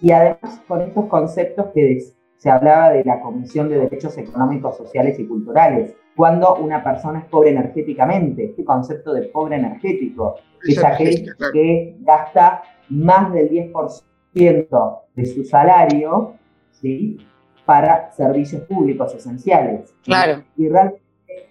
y 0.00 0.12
además 0.12 0.60
con 0.68 0.82
estos 0.82 1.06
conceptos 1.06 1.66
que 1.74 1.98
se 2.36 2.50
hablaba 2.50 2.90
de 2.90 3.04
la 3.04 3.20
Comisión 3.20 3.68
de 3.68 3.78
Derechos 3.78 4.16
Económicos, 4.16 4.76
Sociales 4.76 5.18
y 5.18 5.26
Culturales, 5.26 5.94
cuando 6.18 6.56
una 6.56 6.82
persona 6.82 7.20
es 7.20 7.24
pobre 7.26 7.50
energéticamente. 7.50 8.46
Este 8.46 8.64
concepto 8.64 9.12
de 9.12 9.22
pobre 9.22 9.56
energético 9.56 10.36
es 10.66 10.82
aquel 10.84 11.32
que 11.52 11.96
gasta 12.00 12.62
más 12.88 13.32
del 13.32 13.50
10% 13.50 15.00
de 15.14 15.26
su 15.26 15.44
salario 15.44 16.34
¿sí? 16.72 17.18
para 17.64 18.10
servicios 18.12 18.62
públicos 18.62 19.14
esenciales. 19.14 19.94
Claro. 20.02 20.42
Y 20.56 20.68
realmente 20.68 21.07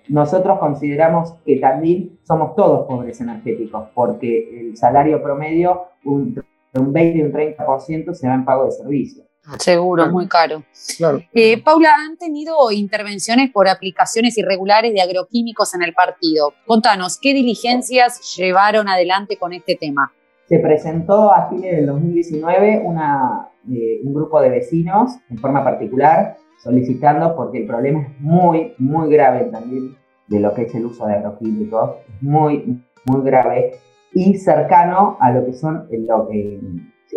nosotros 0.09 0.59
consideramos 0.59 1.33
que 1.45 1.57
Tandil 1.57 2.19
somos 2.23 2.55
todos 2.55 2.87
pobres 2.87 3.19
energéticos, 3.21 3.89
porque 3.93 4.59
el 4.59 4.77
salario 4.77 5.21
promedio, 5.21 5.83
un, 6.05 6.41
un 6.73 6.93
20 6.93 7.17
y 7.17 7.21
un 7.21 7.33
30% 7.33 8.13
se 8.13 8.27
va 8.27 8.35
en 8.35 8.45
pago 8.45 8.65
de 8.65 8.71
servicios. 8.71 9.27
Seguro, 9.59 10.09
muy 10.11 10.27
caro. 10.27 10.63
Claro. 10.97 11.21
Eh, 11.33 11.61
Paula, 11.63 11.95
¿han 11.97 12.17
tenido 12.17 12.69
intervenciones 12.71 13.49
por 13.51 13.69
aplicaciones 13.69 14.37
irregulares 14.37 14.93
de 14.93 15.01
agroquímicos 15.01 15.73
en 15.73 15.83
el 15.83 15.93
partido? 15.93 16.53
Contanos, 16.65 17.17
¿qué 17.19 17.33
diligencias 17.33 18.35
llevaron 18.35 18.89
adelante 18.89 19.37
con 19.37 19.53
este 19.53 19.75
tema? 19.75 20.11
Se 20.47 20.59
presentó 20.59 21.31
a 21.31 21.49
fines 21.49 21.77
del 21.77 21.85
2019 21.87 22.81
una, 22.83 23.49
eh, 23.71 24.01
un 24.03 24.13
grupo 24.13 24.41
de 24.41 24.49
vecinos, 24.49 25.11
en 25.29 25.37
forma 25.37 25.63
particular, 25.63 26.37
solicitando, 26.57 27.35
porque 27.35 27.59
el 27.59 27.67
problema 27.67 28.01
es 28.01 28.19
muy, 28.19 28.73
muy 28.77 29.09
grave 29.09 29.45
también 29.45 29.95
de 30.27 30.39
lo 30.39 30.53
que 30.53 30.63
es 30.63 30.75
el 30.75 30.85
uso 30.85 31.05
de 31.05 31.15
agroquímicos, 31.15 31.95
muy, 32.21 32.83
muy 33.05 33.21
grave, 33.23 33.79
y 34.13 34.37
cercano 34.37 35.17
a 35.19 35.31
lo 35.31 35.45
que 35.45 35.53
son 35.53 35.87
los 35.89 36.29
eh, 36.31 36.59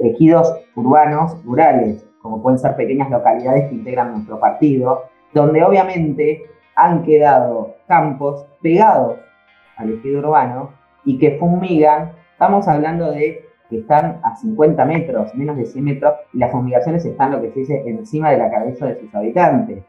ejidos 0.02 0.54
urbanos, 0.74 1.42
rurales, 1.44 2.06
como 2.22 2.42
pueden 2.42 2.58
ser 2.58 2.76
pequeñas 2.76 3.10
localidades 3.10 3.68
que 3.68 3.74
integran 3.74 4.12
nuestro 4.12 4.38
partido, 4.38 5.04
donde 5.32 5.62
obviamente 5.64 6.42
han 6.76 7.02
quedado 7.02 7.76
campos 7.88 8.46
pegados 8.62 9.18
al 9.76 9.92
ejido 9.94 10.20
urbano 10.20 10.72
y 11.04 11.18
que 11.18 11.38
fumigan, 11.38 12.12
estamos 12.32 12.68
hablando 12.68 13.10
de 13.10 13.49
que 13.70 13.78
están 13.78 14.20
a 14.22 14.36
50 14.36 14.84
metros, 14.84 15.34
menos 15.34 15.56
de 15.56 15.64
100 15.64 15.84
metros, 15.84 16.14
y 16.32 16.38
las 16.38 16.50
fumigaciones 16.50 17.04
están, 17.04 17.32
lo 17.32 17.40
que 17.40 17.52
se 17.52 17.60
dice, 17.60 17.82
encima 17.86 18.30
de 18.30 18.38
la 18.38 18.50
cabeza 18.50 18.86
de 18.86 19.00
sus 19.00 19.14
habitantes. 19.14 19.84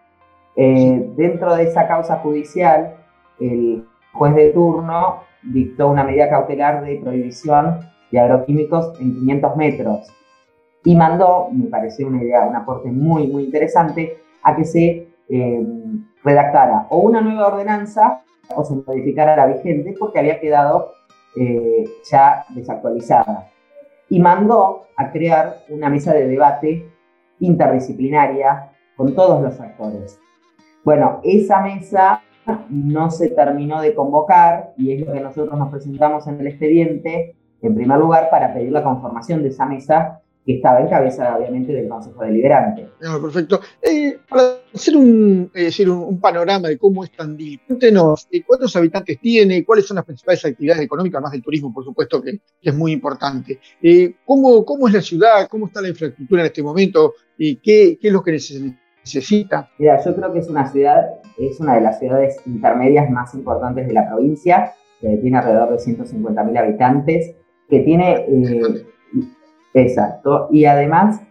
Eh, 0.56 1.12
dentro 1.18 1.56
de 1.56 1.64
esa 1.64 1.88
causa 1.88 2.18
judicial, 2.18 2.96
el 3.40 3.86
juez 4.14 4.36
de 4.36 4.50
turno 4.52 5.24
dictó 5.44 5.90
una 5.90 6.04
medida 6.04 6.30
cautelar 6.30 6.86
de 6.86 7.00
prohibición 7.04 7.80
de 8.12 8.20
agroquímicos 8.20 9.00
en 9.02 9.16
500 9.16 9.56
metros 9.56 10.08
y 10.84 10.96
mandó, 10.96 11.50
me 11.52 11.68
pareció 11.68 12.08
una 12.08 12.22
idea, 12.22 12.46
un 12.46 12.56
aporte 12.56 12.92
muy, 12.92 13.28
muy 13.28 13.46
interesante, 13.46 14.18
a 14.44 14.56
que 14.56 14.66
se 14.66 15.08
eh, 15.30 15.68
redactara 16.24 16.88
o 16.90 17.00
una 17.00 17.22
nueva 17.22 17.48
ordenanza 17.48 18.22
o 18.56 18.64
se 18.64 18.76
modificara 18.76 19.36
la 19.36 19.46
vigente 19.46 19.96
porque 19.98 20.20
había 20.20 20.40
quedado 20.40 20.92
eh, 21.36 21.86
ya 22.10 22.46
desactualizada. 22.50 23.51
Y 24.12 24.20
mandó 24.20 24.88
a 24.98 25.10
crear 25.10 25.64
una 25.70 25.90
mesa 25.90 26.14
de 26.14 26.28
debate 26.28 26.86
interdisciplinaria 27.40 28.74
con 28.98 29.16
todos 29.16 29.42
los 29.42 29.60
actores. 29.60 30.20
Bueno, 30.84 31.22
esa 31.24 31.62
mesa 31.62 32.22
no 32.70 33.10
se 33.10 33.30
terminó 33.30 33.82
de 33.82 33.96
convocar 33.96 34.74
y 34.76 34.92
es 34.92 35.08
lo 35.08 35.14
que 35.14 35.22
nosotros 35.22 35.58
nos 35.58 35.70
presentamos 35.70 36.28
en 36.28 36.42
el 36.42 36.48
expediente, 36.48 37.38
en 37.62 37.74
primer 37.74 38.00
lugar, 38.00 38.30
para 38.30 38.54
pedir 38.54 38.74
la 38.74 38.84
conformación 38.84 39.44
de 39.44 39.48
esa 39.50 39.66
mesa 39.66 40.22
que 40.46 40.56
estaba 40.56 40.82
en 40.82 40.90
cabeza, 40.90 41.38
obviamente, 41.38 41.72
del 41.72 41.88
Consejo 41.88 42.24
Deliberante. 42.24 42.90
perfecto. 43.00 43.62
Eh, 43.82 44.18
para 44.28 44.58
hacer 44.74 44.96
un, 44.98 45.52
decir, 45.54 45.90
un, 45.90 46.20
panorama 46.20 46.68
de 46.68 46.78
cómo 46.78 47.04
es 47.04 47.12
Tandil, 47.12 47.60
cuéntenos 47.68 48.28
eh, 48.32 48.44
cuántos 48.46 48.76
habitantes 48.76 49.20
tiene, 49.20 49.64
cuáles 49.64 49.86
son 49.86 49.96
las 49.96 50.06
principales 50.06 50.44
actividades 50.46 50.84
económicas, 50.84 51.22
más 51.22 51.32
del 51.32 51.44
turismo, 51.44 51.72
por 51.74 51.84
supuesto, 51.84 52.22
que, 52.22 52.40
es 52.62 52.76
muy 52.76 52.92
importante. 52.92 53.60
Eh, 53.82 54.16
¿cómo, 54.26 54.66
¿Cómo 54.66 54.88
es 54.88 54.94
la 54.94 55.02
ciudad? 55.02 55.48
¿Cómo 55.50 55.68
está 55.68 55.82
la 55.82 55.90
infraestructura 55.90 56.42
en 56.42 56.48
este 56.48 56.64
momento? 56.64 57.14
¿Y 57.38 57.58
qué, 57.58 58.00
qué 58.02 58.08
es 58.08 58.14
lo 58.14 58.24
que 58.24 58.32
necesita? 58.32 59.70
Mira, 59.78 60.04
yo 60.04 60.16
creo 60.16 60.34
que 60.34 60.40
es 60.40 60.48
una 60.48 60.72
ciudad, 60.72 61.08
es 61.38 61.60
una 61.60 61.76
de 61.76 61.82
las 61.82 62.00
ciudades 62.00 62.38
intermedias 62.48 63.10
más 63.12 63.34
importantes 63.36 63.88
de 63.88 63.94
la 63.94 64.08
provincia, 64.08 64.74
que 65.00 65.18
tiene 65.18 65.38
alrededor 65.38 65.72
de 65.72 65.78
150.000 65.78 66.58
habitantes, 66.58 67.36
que 67.70 67.80
tiene 67.80 68.26
Exacto. 69.74 70.48
Y 70.52 70.66
además 70.66 71.22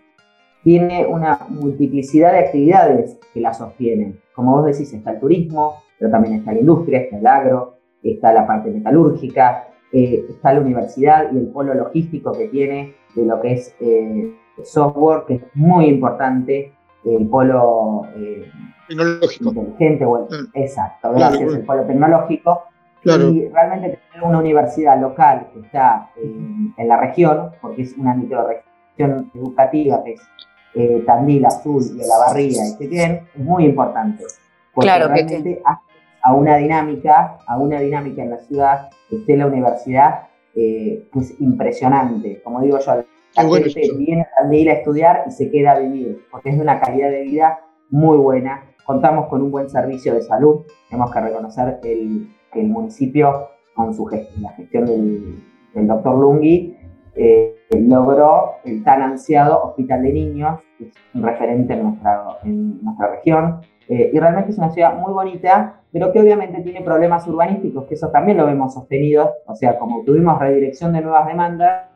tiene 0.63 1.07
una 1.07 1.39
multiplicidad 1.49 2.33
de 2.33 2.39
actividades 2.41 3.19
que 3.33 3.41
la 3.41 3.55
sostienen. 3.55 4.21
Como 4.35 4.53
vos 4.53 4.67
decís, 4.67 4.93
está 4.93 5.13
el 5.13 5.21
turismo, 5.21 5.83
pero 5.99 6.11
también 6.11 6.35
está 6.35 6.53
la 6.53 6.61
industria, 6.61 7.01
está 7.01 7.19
el 7.19 7.27
agro, 7.27 7.79
está 8.03 8.33
la 8.33 8.47
parte 8.47 8.71
metalúrgica, 8.71 9.69
eh, 9.93 10.25
está 10.29 10.55
la 10.55 10.61
universidad 10.61 11.33
y 11.33 11.39
el 11.39 11.49
polo 11.49 11.75
logístico 11.75 12.33
que 12.33 12.49
tiene 12.49 12.95
de 13.15 13.25
lo 13.25 13.41
que 13.41 13.53
es 13.55 13.75
eh, 13.81 14.35
software, 14.63 15.25
que 15.27 15.35
es 15.35 15.43
muy 15.55 15.87
importante, 15.87 16.73
el 17.05 17.27
polo 17.29 18.03
eh, 18.17 18.51
tecnológico. 18.89 19.51
inteligente, 19.51 20.05
bueno, 20.05 20.27
mm. 20.31 20.51
exacto, 20.55 21.13
gracias, 21.13 21.55
el 21.55 21.65
polo 21.65 21.85
tecnológico, 21.85 22.65
y 23.03 23.49
realmente 23.49 23.99
tener 24.13 24.27
una 24.27 24.39
universidad 24.39 25.01
local 25.01 25.49
que 25.53 25.61
está 25.61 26.11
en, 26.17 26.75
la 26.89 26.99
región, 26.99 27.51
porque 27.61 27.83
es 27.83 27.97
una 27.97 28.15
microregión 28.15 29.31
educativa 29.35 30.03
que 30.05 30.13
es 30.15 30.21
eh, 30.75 31.03
Tandil, 31.07 31.45
Azul, 31.47 31.83
y 31.95 31.99
La 31.99 32.19
Barriga 32.19 32.63
y 32.67 32.79
Chequén, 32.79 33.29
es 33.35 33.41
muy 33.41 33.65
importante. 33.65 34.25
Porque 34.75 34.87
claro 34.87 35.09
realmente 35.09 35.63
a 36.23 36.35
una 36.35 36.57
dinámica, 36.57 37.39
a 37.47 37.57
una 37.57 37.81
dinámica 37.81 38.23
en 38.23 38.31
la 38.31 38.39
ciudad, 38.39 38.91
esté 39.11 39.37
la 39.37 39.47
universidad, 39.47 40.29
eh, 40.55 41.09
que 41.13 41.19
es 41.19 41.41
impresionante. 41.41 42.41
Como 42.43 42.61
digo 42.61 42.79
yo, 42.79 42.97
la 42.97 43.43
gente 43.43 43.93
viene 43.97 44.23
a 44.23 44.43
Tandil 44.43 44.69
a 44.69 44.73
estudiar 44.73 45.25
y 45.27 45.31
se 45.31 45.51
queda 45.51 45.73
a 45.73 45.79
vivir, 45.79 46.25
porque 46.31 46.51
es 46.51 46.57
de 46.57 46.63
una 46.63 46.81
calidad 46.81 47.11
de 47.11 47.23
vida 47.23 47.61
muy 47.89 48.17
buena. 48.19 48.65
Contamos 48.85 49.29
con 49.29 49.43
un 49.43 49.51
buen 49.51 49.71
servicio 49.71 50.15
de 50.15 50.23
salud, 50.23 50.63
tenemos 50.89 51.13
que 51.13 51.21
reconocer 51.21 51.81
el, 51.85 52.29
que 52.53 52.61
el 52.61 52.69
municipio, 52.69 53.49
con 53.75 53.95
su 53.95 54.05
gestión, 54.07 54.43
la 54.43 54.51
gestión 54.53 54.87
del, 54.87 55.87
doctor 55.87 56.19
Lungui, 56.19 56.77
eh, 57.15 57.57
logró 57.71 58.57
el 58.65 58.83
tan 58.83 59.03
ansiado 59.03 59.63
Hospital 59.65 60.03
de 60.03 60.13
Niños, 60.13 60.61
que 60.79 60.85
es 60.85 60.95
un 61.15 61.23
referente 61.23 61.75
en 61.75 61.83
nuestra, 61.85 62.39
en 62.45 62.83
nuestra 62.83 63.11
región. 63.17 63.61
Eh, 63.89 64.11
y 64.13 64.19
realmente 64.19 64.51
es 64.51 64.59
una 64.59 64.71
ciudad 64.71 64.99
muy 64.99 65.13
bonita, 65.13 65.81
pero 65.93 66.13
que 66.13 66.21
obviamente 66.21 66.61
tiene 66.63 66.83
problemas 66.83 67.27
urbanísticos, 67.27 67.87
que 67.87 67.95
eso 67.95 68.09
también 68.11 68.39
lo 68.39 68.49
hemos 68.49 68.75
sostenido. 68.75 69.33
O 69.47 69.55
sea, 69.55 69.79
como 69.79 70.03
tuvimos 70.05 70.39
redirección 70.39 70.93
de 70.93 71.01
nuevas 71.01 71.27
demandas, 71.27 71.87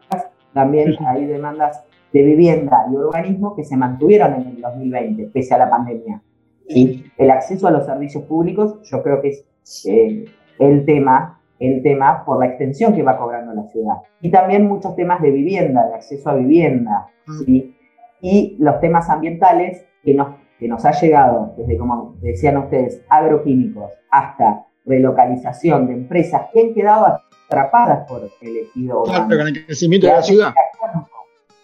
también 0.52 0.94
hay 1.06 1.26
demandas 1.26 1.84
de 2.12 2.23
vivienda 2.23 2.87
y 2.90 2.94
urbanismo 2.94 3.56
que 3.56 3.64
se 3.64 3.76
mantuvieron 3.76 4.34
en 4.34 4.46
el 4.49 4.61
2020, 4.61 5.30
pese 5.32 5.54
a 5.54 5.58
la 5.58 5.68
pandemia. 5.68 6.23
Y 6.66 7.04
el 7.18 7.30
acceso 7.30 7.66
a 7.66 7.73
los 7.73 7.84
servicios 7.84 8.25
públicos, 8.25 8.80
yo 8.84 9.02
creo 9.02 9.20
que 9.20 9.28
es 9.28 9.44
eh, 9.87 10.25
el 10.58 10.84
tema, 10.84 11.40
el 11.58 11.82
tema 11.82 12.25
por 12.25 12.38
la 12.38 12.46
extensión 12.46 12.94
que 12.94 13.02
va 13.02 13.18
cobrando 13.18 13.54
la 13.54 13.64
ciudad. 13.64 13.96
Y 14.20 14.30
también 14.30 14.66
muchos 14.66 14.94
temas 14.96 15.20
de 15.23 15.30
vivienda, 15.30 15.87
de 15.87 15.94
acceso 15.94 16.30
a 16.30 16.34
vivienda. 16.34 17.06
¿sí? 17.44 17.75
Y 18.20 18.56
los 18.58 18.80
temas 18.80 19.08
ambientales 19.11 19.84
que 20.02 20.14
nos, 20.14 20.37
que 20.58 20.68
nos 20.68 20.84
ha 20.84 20.92
llegado, 20.92 21.54
desde 21.56 21.76
como 21.78 22.16
decían 22.20 22.56
ustedes, 22.56 23.02
agroquímicos, 23.08 23.92
hasta 24.11 24.66
relocalización 24.84 25.87
de 25.87 25.94
empresas 25.94 26.42
que 26.52 26.61
han 26.61 26.75
quedado 26.75 27.20
atrapadas 27.46 28.06
por 28.08 28.23
el 28.40 28.56
ejido 28.56 29.02
Claro, 29.04 29.28
con 29.28 29.49
el 29.49 29.66
crecimiento 29.66 30.06
de 30.06 30.12
la 30.12 30.23
ciudad. 30.23 30.54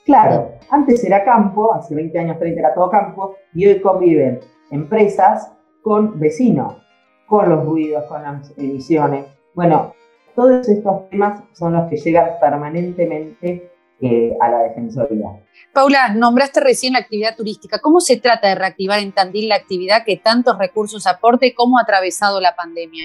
Claro, 0.04 0.52
antes 0.70 1.04
era 1.04 1.22
campo, 1.24 1.72
hace 1.74 1.94
20 1.94 2.18
años, 2.18 2.38
30 2.38 2.60
era 2.60 2.74
todo 2.74 2.90
campo, 2.90 3.36
y 3.54 3.66
hoy 3.66 3.80
conviven 3.80 4.40
empresas 4.70 5.52
con 5.82 6.18
vecinos 6.18 6.76
con 7.30 7.48
los 7.48 7.64
ruidos, 7.64 8.04
con 8.06 8.22
las 8.24 8.52
emisiones. 8.58 9.24
Bueno, 9.54 9.94
todos 10.34 10.68
estos 10.68 11.08
temas 11.10 11.40
son 11.52 11.74
los 11.74 11.88
que 11.88 11.96
llegan 11.96 12.28
permanentemente 12.40 13.70
eh, 14.00 14.36
a 14.40 14.48
la 14.48 14.58
Defensoría. 14.64 15.28
Paula, 15.72 16.12
nombraste 16.12 16.58
recién 16.58 16.94
la 16.94 16.98
actividad 16.98 17.36
turística. 17.36 17.78
¿Cómo 17.78 18.00
se 18.00 18.18
trata 18.18 18.48
de 18.48 18.56
reactivar 18.56 18.98
en 18.98 19.12
Tandil 19.12 19.48
la 19.48 19.54
actividad 19.54 20.02
que 20.04 20.16
tantos 20.16 20.58
recursos 20.58 21.06
aporte? 21.06 21.54
¿Cómo 21.54 21.78
ha 21.78 21.82
atravesado 21.82 22.40
la 22.40 22.56
pandemia? 22.56 23.04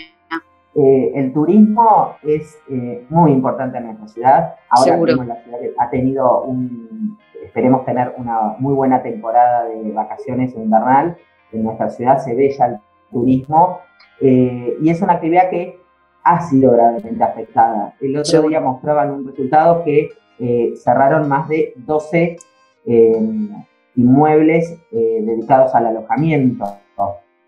Eh, 0.74 1.12
el 1.14 1.32
turismo 1.32 2.16
es 2.24 2.58
eh, 2.70 3.06
muy 3.10 3.32
importante 3.32 3.78
en 3.78 3.86
nuestra 3.86 4.08
ciudad. 4.08 4.56
Ahora 4.70 4.98
mismo 4.98 5.24
la 5.24 5.36
ciudad 5.44 5.60
ha 5.78 5.90
tenido 5.92 6.42
un, 6.42 7.20
esperemos 7.44 7.86
tener 7.86 8.16
una 8.18 8.56
muy 8.58 8.74
buena 8.74 9.04
temporada 9.04 9.66
de 9.66 9.92
vacaciones 9.92 10.56
invernal. 10.56 11.16
En 11.52 11.64
nuestra 11.64 11.92
ciudad 11.92 12.18
se 12.18 12.34
ve 12.34 12.50
ya 12.58 12.66
el 12.66 12.78
turismo 13.12 13.82
eh, 14.22 14.78
y 14.82 14.90
es 14.90 15.02
una 15.02 15.14
actividad 15.14 15.50
que 15.50 15.80
ha 16.24 16.42
sido 16.42 16.72
gravemente 16.72 17.24
afectada. 17.24 17.94
El 18.02 18.18
otro 18.18 18.42
día 18.44 18.60
mostraban 18.60 19.12
un 19.12 19.28
resultado 19.28 19.84
que 19.84 20.10
eh, 20.40 20.74
cerraron 20.76 21.30
más 21.30 21.48
de 21.48 21.74
12 21.78 22.38
em, 22.86 23.50
inmuebles 23.96 24.78
eh, 24.92 25.20
dedicados 25.22 25.74
al 25.76 25.88
alojamiento. 25.88 26.66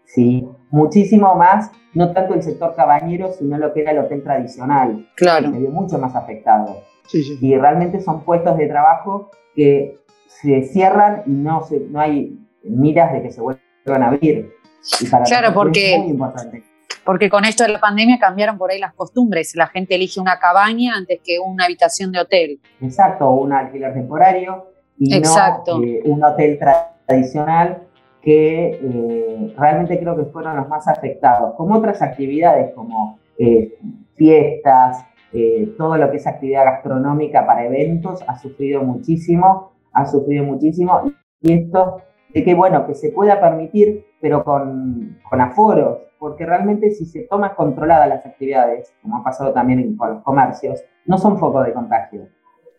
¿sí? 0.05 0.47
Muchísimo 0.69 1.35
más, 1.35 1.71
no 1.93 2.13
tanto 2.13 2.33
el 2.33 2.43
sector 2.43 2.75
cabañero, 2.75 3.33
sino 3.33 3.57
lo 3.57 3.73
que 3.73 3.81
era 3.81 3.91
el 3.91 3.99
hotel 3.99 4.23
tradicional. 4.23 5.07
Claro. 5.15 5.51
Se 5.51 5.59
vio 5.59 5.69
mucho 5.69 5.97
más 5.97 6.15
afectado. 6.15 6.77
Sí, 7.07 7.23
sí. 7.23 7.37
Y 7.41 7.57
realmente 7.57 7.99
son 7.99 8.21
puestos 8.21 8.57
de 8.57 8.67
trabajo 8.67 9.31
que 9.55 9.97
se 10.27 10.63
cierran 10.63 11.23
y 11.25 11.31
no, 11.31 11.63
se, 11.63 11.79
no 11.79 11.99
hay 11.99 12.37
miras 12.63 13.13
de 13.13 13.23
que 13.23 13.31
se 13.31 13.41
vuelvan 13.41 14.03
a 14.03 14.07
abrir. 14.07 14.53
Y 15.01 15.05
para 15.07 15.23
Claro, 15.25 15.53
porque- 15.53 15.93
Es 15.95 15.99
muy 15.99 16.09
importante. 16.11 16.63
Porque 17.03 17.29
con 17.29 17.45
esto 17.45 17.63
de 17.63 17.69
la 17.69 17.79
pandemia 17.79 18.19
cambiaron 18.19 18.57
por 18.57 18.69
ahí 18.69 18.79
las 18.79 18.93
costumbres. 18.93 19.55
La 19.55 19.67
gente 19.67 19.95
elige 19.95 20.19
una 20.19 20.39
cabaña 20.39 20.93
antes 20.95 21.21
que 21.23 21.39
una 21.39 21.65
habitación 21.65 22.11
de 22.11 22.19
hotel. 22.19 22.59
Exacto, 22.81 23.29
un 23.31 23.53
alquiler 23.53 23.93
temporario 23.93 24.71
y 24.97 25.15
Exacto. 25.15 25.77
no 25.79 25.83
eh, 25.85 26.01
un 26.05 26.21
hotel 26.23 26.59
tra- 26.59 26.87
tradicional 27.05 27.83
que 28.21 28.77
eh, 28.83 29.53
realmente 29.57 29.97
creo 29.99 30.17
que 30.17 30.25
fueron 30.25 30.57
los 30.57 30.67
más 30.67 30.85
afectados, 30.89 31.55
como 31.55 31.75
otras 31.75 32.01
actividades 32.01 32.73
como 32.73 33.19
eh, 33.39 33.77
fiestas, 34.15 35.05
eh, 35.31 35.73
todo 35.77 35.95
lo 35.97 36.09
que 36.11 36.17
es 36.17 36.27
actividad 36.27 36.65
gastronómica 36.65 37.45
para 37.45 37.65
eventos 37.65 38.21
ha 38.27 38.37
sufrido 38.37 38.81
muchísimo, 38.81 39.71
ha 39.93 40.05
sufrido 40.05 40.43
muchísimo 40.43 41.03
y 41.41 41.53
esto 41.53 42.01
de 42.33 42.43
que 42.43 42.53
bueno, 42.55 42.85
que 42.85 42.93
se 42.95 43.09
pueda 43.11 43.39
permitir, 43.39 44.05
pero 44.21 44.43
con, 44.43 45.17
con 45.29 45.41
aforos, 45.41 45.99
porque 46.19 46.45
realmente 46.45 46.91
si 46.91 47.05
se 47.05 47.21
toman 47.23 47.51
controladas 47.55 48.09
las 48.09 48.25
actividades, 48.25 48.93
como 49.01 49.17
ha 49.17 49.23
pasado 49.23 49.53
también 49.53 49.95
con 49.95 50.15
los 50.15 50.23
comercios, 50.23 50.83
no 51.05 51.17
son 51.17 51.37
foco 51.37 51.61
de 51.63 51.73
contagio. 51.73 52.27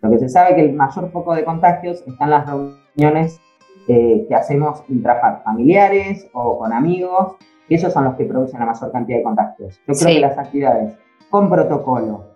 Lo 0.01 0.11
que 0.11 0.19
se 0.19 0.29
sabe 0.29 0.55
que 0.55 0.61
el 0.63 0.75
mayor 0.75 1.11
foco 1.11 1.35
de 1.35 1.45
contagios 1.45 2.05
está 2.07 2.25
en 2.25 2.31
las 2.31 2.47
reuniones 2.49 3.41
eh, 3.89 4.27
que 4.29 4.35
hacemos 4.35 4.83
intrafamiliares 4.89 6.29
o 6.33 6.59
con 6.59 6.73
amigos, 6.73 7.37
y 7.69 7.75
esos 7.75 7.93
son 7.93 8.05
los 8.05 8.15
que 8.15 8.25
producen 8.25 8.61
la 8.61 8.67
mayor 8.67 8.93
cantidad 8.93 9.19
de 9.19 9.25
contagios. 9.25 9.79
Yo 9.79 9.85
creo 9.95 9.95
Sí. 9.97 10.15
que 10.15 10.21
las 10.21 10.39
actividades 10.39 10.95
con 11.31 11.49
protocolo, 11.51 12.28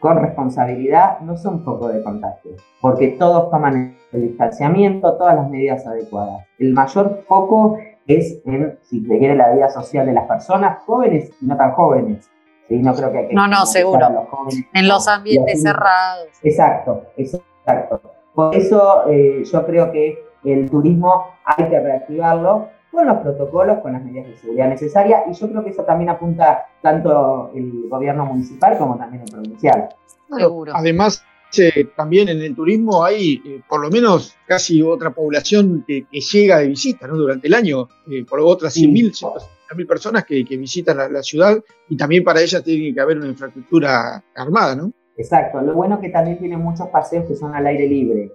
con 0.00 0.18
responsabilidad, 0.18 1.20
no 1.20 1.36
son 1.36 1.64
foco 1.64 1.88
de 1.88 2.02
contagio, 2.02 2.52
porque 2.80 3.08
todos 3.08 3.50
toman 3.50 3.96
el 4.12 4.22
distanciamiento, 4.22 5.14
todas 5.16 5.34
las 5.36 5.50
medidas 5.50 5.86
adecuadas. 5.86 6.46
El 6.58 6.72
mayor 6.72 7.24
foco 7.26 7.78
es 8.06 8.40
en, 8.46 8.78
si 8.82 9.00
se 9.04 9.18
quiere, 9.18 9.34
la 9.34 9.50
vida 9.52 9.68
social 9.68 10.06
de 10.06 10.12
las 10.12 10.26
personas, 10.26 10.82
jóvenes 10.84 11.30
y 11.40 11.46
no 11.46 11.56
tan 11.56 11.72
jóvenes. 11.72 12.30
¿sí? 12.68 12.78
No 12.78 12.94
creo 12.94 13.12
que 13.12 13.18
hay 13.18 13.28
que 13.28 13.34
No, 13.34 13.46
no, 13.48 13.66
seguro. 13.66 14.04
a 14.06 14.10
los 14.10 14.28
jóvenes 14.28 14.64
En 14.72 14.88
los 14.88 15.08
ambientes 15.08 15.62
cerrados. 15.62 16.28
Exacto, 16.42 17.02
exacto. 17.16 18.00
Por 18.34 18.54
eso 18.54 19.08
eh, 19.10 19.42
yo 19.44 19.66
creo 19.66 19.90
que 19.90 20.18
el 20.44 20.70
turismo 20.70 21.24
hay 21.44 21.68
que 21.68 21.80
reactivarlo 21.80 22.68
con 22.90 23.06
los 23.06 23.18
protocolos, 23.18 23.78
con 23.78 23.92
las 23.92 24.04
medidas 24.04 24.26
de 24.28 24.36
seguridad 24.36 24.68
necesarias, 24.68 25.22
y 25.30 25.34
yo 25.34 25.48
creo 25.48 25.64
que 25.64 25.70
eso 25.70 25.84
también 25.84 26.10
apunta 26.10 26.66
tanto 26.82 27.50
el 27.54 27.88
gobierno 27.88 28.26
municipal 28.26 28.76
como 28.78 28.96
también 28.96 29.22
el 29.24 29.30
provincial. 29.30 29.88
Seguro. 30.36 30.72
Además, 30.74 31.24
eh, 31.56 31.88
también 31.96 32.28
en 32.28 32.42
el 32.42 32.54
turismo 32.54 33.02
hay 33.02 33.40
eh, 33.44 33.62
por 33.66 33.80
lo 33.80 33.90
menos 33.90 34.36
casi 34.46 34.82
otra 34.82 35.10
población 35.10 35.82
que, 35.86 36.06
que 36.10 36.20
llega 36.20 36.58
de 36.58 36.68
visita 36.68 37.06
¿no? 37.06 37.16
durante 37.16 37.46
el 37.48 37.54
año, 37.54 37.88
eh, 38.10 38.24
por 38.28 38.40
otras 38.40 38.74
Sí. 38.74 38.86
100.000, 38.86 39.32
150.000 39.70 39.86
personas 39.86 40.24
que, 40.24 40.44
que 40.44 40.56
visitan 40.56 40.98
la, 40.98 41.08
la 41.08 41.22
ciudad 41.22 41.58
y 41.88 41.96
también 41.96 42.22
para 42.22 42.40
ellas 42.40 42.62
tiene 42.62 42.92
que 42.92 43.00
haber 43.00 43.18
una 43.18 43.28
infraestructura 43.28 44.22
armada, 44.34 44.76
¿no? 44.76 44.92
Exacto. 45.16 45.60
Lo 45.62 45.74
bueno 45.74 45.96
es 45.96 46.00
que 46.02 46.10
también 46.10 46.38
tiene 46.38 46.56
muchos 46.56 46.88
paseos 46.88 47.26
que 47.26 47.34
son 47.34 47.54
al 47.54 47.66
aire 47.66 47.86
libre, 47.88 48.30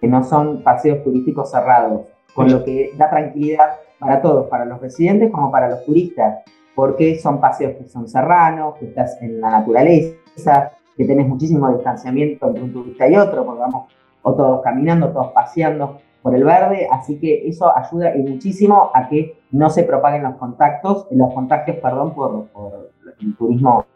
que 0.00 0.08
no 0.08 0.24
son 0.24 0.62
paseos 0.62 1.02
turísticos 1.04 1.50
cerrados, 1.50 2.06
con 2.34 2.50
lo 2.50 2.64
que 2.64 2.92
da 2.96 3.08
tranquilidad 3.08 3.78
para 3.98 4.20
todos, 4.22 4.46
para 4.48 4.64
los 4.64 4.80
residentes 4.80 5.30
como 5.30 5.50
para 5.50 5.68
los 5.68 5.84
turistas, 5.84 6.44
porque 6.74 7.18
son 7.18 7.40
paseos 7.40 7.74
que 7.76 7.88
son 7.88 8.08
serranos, 8.08 8.76
que 8.78 8.86
estás 8.86 9.20
en 9.20 9.40
la 9.40 9.50
naturaleza, 9.50 10.72
que 10.96 11.04
tenés 11.04 11.26
muchísimo 11.28 11.72
distanciamiento 11.74 12.48
entre 12.48 12.62
un 12.62 12.72
turista 12.72 13.08
y 13.08 13.16
otro, 13.16 13.44
porque 13.44 13.60
vamos 13.60 13.92
o 14.22 14.34
todos 14.34 14.62
caminando, 14.62 15.10
todos 15.10 15.32
paseando 15.32 16.00
por 16.22 16.34
el 16.34 16.44
verde, 16.44 16.88
así 16.90 17.18
que 17.18 17.48
eso 17.48 17.72
ayuda 17.76 18.14
y 18.16 18.20
muchísimo 18.22 18.90
a 18.92 19.08
que 19.08 19.40
no 19.52 19.70
se 19.70 19.84
propaguen 19.84 20.24
los 20.24 20.34
contactos, 20.36 21.06
los 21.10 21.32
contagios, 21.32 21.76
perdón, 21.78 22.14
por, 22.14 22.46
por 22.48 22.90
el 23.20 23.36
turismo 23.36 23.86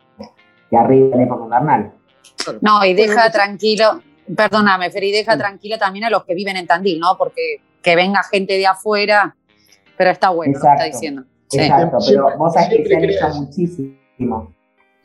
que 0.71 0.77
arriba 0.77 1.09
en 1.13 1.19
la 1.19 1.23
época 1.25 1.45
invernal. 1.45 1.93
No, 2.61 2.85
y 2.85 2.95
deja 2.95 3.31
tranquilo, 3.31 4.01
perdóname, 4.37 4.91
Feri, 4.91 5.13
deja 5.13 5.33
Sí. 5.33 5.39
tranquilo 5.39 5.79
también 5.79 6.05
a 6.07 6.11
los 6.11 6.25
que 6.25 6.35
viven 6.35 6.57
en 6.57 6.67
Tandil, 6.67 6.99
¿no? 7.01 7.17
Porque 7.19 7.61
que 7.83 7.97
venga 7.97 8.23
gente 8.23 8.55
de 8.55 8.67
afuera, 8.67 9.35
pero 9.97 10.11
está 10.11 10.31
bueno 10.31 10.53
lo 10.55 10.61
que 10.61 10.67
está 10.67 10.73
Exacto. 10.87 10.97
diciendo. 10.97 11.25
Exacto, 11.53 11.99
pero 12.07 12.39
vos 12.39 12.55
sabés 12.55 12.69
que 12.79 12.87
se 12.87 12.97
han 12.97 13.05
hecho 13.05 13.29
muchísimo. 13.41 14.55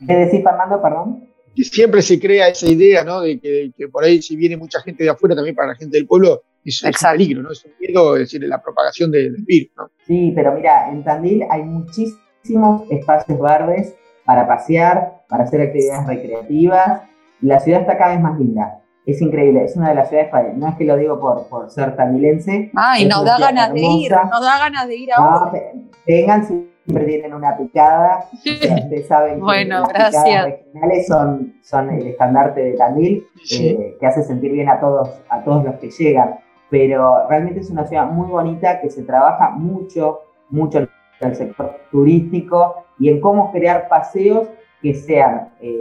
¿Qué 0.06 0.14
decís, 0.14 0.42
Fernando, 0.42 0.80
perdón? 0.80 1.28
Siempre 1.56 2.02
se 2.02 2.20
crea 2.20 2.48
esa 2.48 2.66
idea, 2.66 3.02
¿no? 3.02 3.20
De 3.20 3.40
que, 3.40 3.72
que 3.76 3.88
por 3.88 4.04
ahí 4.04 4.22
si 4.22 4.36
viene 4.36 4.56
mucha 4.56 4.80
gente 4.80 5.02
de 5.02 5.10
afuera 5.10 5.34
también 5.34 5.56
para 5.56 5.68
la 5.68 5.74
gente 5.74 5.96
del 5.96 6.06
pueblo 6.06 6.42
es, 6.64 6.76
es 6.76 6.82
un 6.82 6.88
Exacto. 6.90 7.18
peligro, 7.18 7.42
¿no? 7.42 7.50
Es 7.50 7.64
un 7.64 7.72
miedo, 7.80 8.14
es 8.14 8.20
decir, 8.20 8.42
la 8.44 8.62
propagación 8.62 9.10
del 9.10 9.32
del 9.32 9.44
virus, 9.44 9.72
¿no? 9.76 9.90
Sí, 10.06 10.32
pero 10.36 10.52
mira, 10.52 10.88
en 10.90 11.02
Tandil 11.02 11.44
hay 11.50 11.62
muchísimos 11.64 12.88
espacios 12.90 13.40
verdes 13.40 13.94
para 14.24 14.46
pasear, 14.46 15.24
para 15.28 15.44
hacer 15.44 15.60
actividades 15.62 16.06
recreativas, 16.06 17.02
y 17.42 17.46
la 17.46 17.58
ciudad 17.60 17.80
está 17.80 17.98
cada 17.98 18.12
vez 18.12 18.20
más 18.20 18.38
linda. 18.38 18.80
Es 19.10 19.22
increíble, 19.22 19.64
es 19.64 19.74
una 19.74 19.88
de 19.88 19.94
las 19.94 20.08
ciudades, 20.10 20.54
no 20.56 20.68
es 20.68 20.74
que 20.76 20.84
lo 20.84 20.94
digo 20.96 21.18
por, 21.18 21.48
por 21.48 21.70
ser 21.70 21.96
tandilense. 21.96 22.70
Ay, 22.74 23.06
una 23.06 23.22
da 23.22 23.38
ganas 23.38 23.72
de 23.72 23.80
ir, 23.80 24.12
nos 24.12 24.40
da 24.42 24.58
ganas 24.58 24.86
de 24.86 24.96
ir 24.96 25.08
No, 25.16 25.24
ahora. 25.24 25.50
ve- 25.50 25.72
vengan, 26.06 26.46
siempre 26.46 27.04
tienen 27.06 27.32
una 27.32 27.56
picada. 27.56 28.24
O 28.34 28.36
sea, 28.36 28.74
ustedes 28.76 29.06
saben 29.06 29.36
que 29.36 29.40
Bueno, 29.40 29.80
las 29.80 29.88
picadas 29.88 30.12
gracias. 30.12 30.44
regionales 30.44 31.06
son, 31.06 31.54
son 31.62 31.90
el 31.90 32.06
estandarte 32.06 32.60
de 32.62 32.72
Tandil. 32.74 33.26
Sí. 33.42 33.68
eh, 33.68 33.96
que 33.98 34.06
hace 34.06 34.22
sentir 34.24 34.52
bien 34.52 34.68
a 34.68 34.78
todos, 34.78 35.08
a 35.30 35.42
todos 35.42 35.64
los 35.64 35.76
que 35.76 35.90
llegan. 35.90 36.34
Pero 36.68 37.26
realmente 37.30 37.60
es 37.60 37.70
una 37.70 37.86
ciudad 37.86 38.06
muy 38.10 38.28
bonita 38.28 38.78
que 38.82 38.90
se 38.90 39.02
trabaja 39.04 39.48
mucho, 39.50 40.20
mucho 40.50 40.80
en 40.80 40.88
el 41.20 41.34
sector 41.34 41.78
turístico 41.90 42.84
y 42.98 43.08
en 43.08 43.22
cómo 43.22 43.52
crear 43.52 43.88
paseos 43.88 44.48
que 44.82 44.92
sean, 44.94 45.48
eh, 45.62 45.72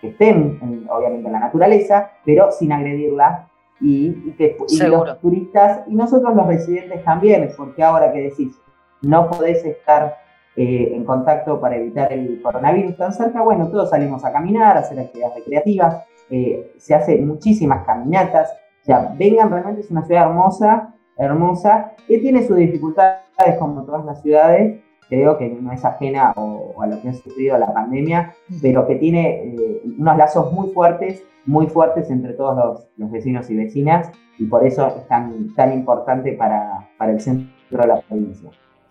que 0.00 0.08
estén 0.08 0.58
en- 0.62 0.86
obviamente 0.90 1.26
en 1.26 1.32
la 1.32 1.40
naturaleza, 1.40 2.10
pero 2.24 2.50
sin 2.52 2.72
agredirla 2.72 3.48
y, 3.80 4.08
y 4.08 4.34
que 4.36 4.56
y 4.68 4.76
los 4.88 5.20
turistas 5.20 5.82
y 5.86 5.94
nosotros 5.94 6.34
los 6.34 6.46
residentes 6.46 7.02
también, 7.04 7.48
porque 7.56 7.82
ahora 7.82 8.12
que 8.12 8.22
decís, 8.22 8.58
no 9.02 9.28
podés 9.30 9.64
estar 9.64 10.16
eh, 10.56 10.92
en 10.94 11.04
contacto 11.04 11.60
para 11.60 11.76
evitar 11.76 12.12
el 12.12 12.42
coronavirus 12.42 12.96
tan 12.96 13.12
cerca, 13.12 13.40
bueno, 13.42 13.68
todos 13.68 13.88
salimos 13.90 14.24
a 14.24 14.32
caminar, 14.32 14.76
a 14.76 14.80
hacer 14.80 14.98
actividades 15.00 15.36
recreativas, 15.36 16.04
eh, 16.28 16.72
se 16.76 16.94
hace 16.94 17.16
muchísimas 17.18 17.84
caminatas, 17.86 18.50
o 18.82 18.84
sea, 18.84 19.14
vengan, 19.18 19.50
realmente 19.50 19.80
es 19.82 19.90
una 19.90 20.02
ciudad 20.04 20.26
hermosa, 20.28 20.94
hermosa, 21.16 21.92
que 22.06 22.18
tiene 22.18 22.46
sus 22.46 22.56
dificultades 22.56 23.20
como 23.58 23.84
todas 23.84 24.04
las 24.04 24.20
ciudades, 24.22 24.80
creo 25.10 25.36
que 25.36 25.48
no 25.50 25.70
es 25.72 25.84
ajena 25.84 26.32
o, 26.36 26.72
o 26.74 26.82
a 26.82 26.86
lo 26.86 27.02
que 27.02 27.10
ha 27.10 27.12
sufrido 27.12 27.58
la 27.58 27.74
pandemia, 27.74 28.32
pero 28.62 28.86
que 28.86 28.94
tiene 28.96 29.44
eh, 29.44 29.82
unos 29.98 30.16
lazos 30.16 30.50
muy 30.52 30.70
fuertes, 30.70 31.22
muy 31.44 31.66
fuertes 31.66 32.08
entre 32.10 32.32
todos 32.32 32.56
los, 32.56 32.88
los 32.96 33.10
vecinos 33.10 33.50
y 33.50 33.56
vecinas, 33.56 34.10
y 34.38 34.46
por 34.46 34.66
eso 34.66 34.86
es 34.86 35.06
tan, 35.08 35.54
tan 35.54 35.72
importante 35.74 36.32
para, 36.32 36.88
para 36.96 37.12
el 37.12 37.20
centro 37.20 37.48
de 37.82 37.86
la 37.86 38.00
provincia. 38.00 38.48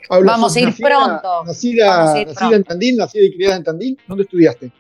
Vamos 0.10 0.56
a 0.56 0.60
ir 0.60 0.68
nacida- 0.68 0.88
pronto. 0.90 1.44
Nacida, 1.46 1.88
Vamos 1.98 2.14
a 2.14 2.20
ir 2.22 2.28
nacida 2.28 2.56
en. 2.56 2.64
Tandil, 2.64 2.98
nacida 2.98 3.24
y 3.24 3.34
criada 3.36 3.56
en 3.58 3.64
Tandil. 3.64 3.98
¿Dónde 4.08 4.24
estudiaste? 4.24 4.72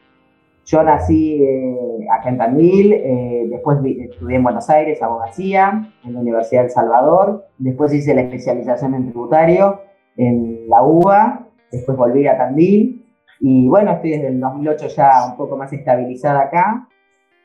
Yo 0.65 0.83
nací 0.83 1.41
eh, 1.43 2.07
acá 2.11 2.29
en 2.29 2.37
Tandil, 2.37 2.93
eh, 2.93 3.47
después 3.49 3.81
vi- 3.81 4.01
estudié 4.01 4.35
en 4.37 4.43
Buenos 4.43 4.69
Aires 4.69 5.01
abogacía, 5.01 5.91
en 6.03 6.13
la 6.13 6.19
Universidad 6.19 6.61
del 6.63 6.71
Salvador, 6.71 7.45
después 7.57 7.91
hice 7.93 8.13
la 8.13 8.21
especialización 8.21 8.93
en 8.93 9.09
tributario 9.09 9.81
en 10.19 10.67
la 10.69 10.83
UBA, 10.83 11.47
después 11.71 11.97
volví 11.97 12.27
a 12.27 12.37
Tandil 12.37 13.05
y 13.39 13.67
bueno, 13.69 13.91
estoy 13.93 14.11
desde 14.11 14.27
el 14.27 14.39
2008 14.39 14.87
ya 14.89 15.11
un 15.31 15.37
poco 15.37 15.55
más 15.55 15.71
estabilizada 15.71 16.41
acá. 16.41 16.87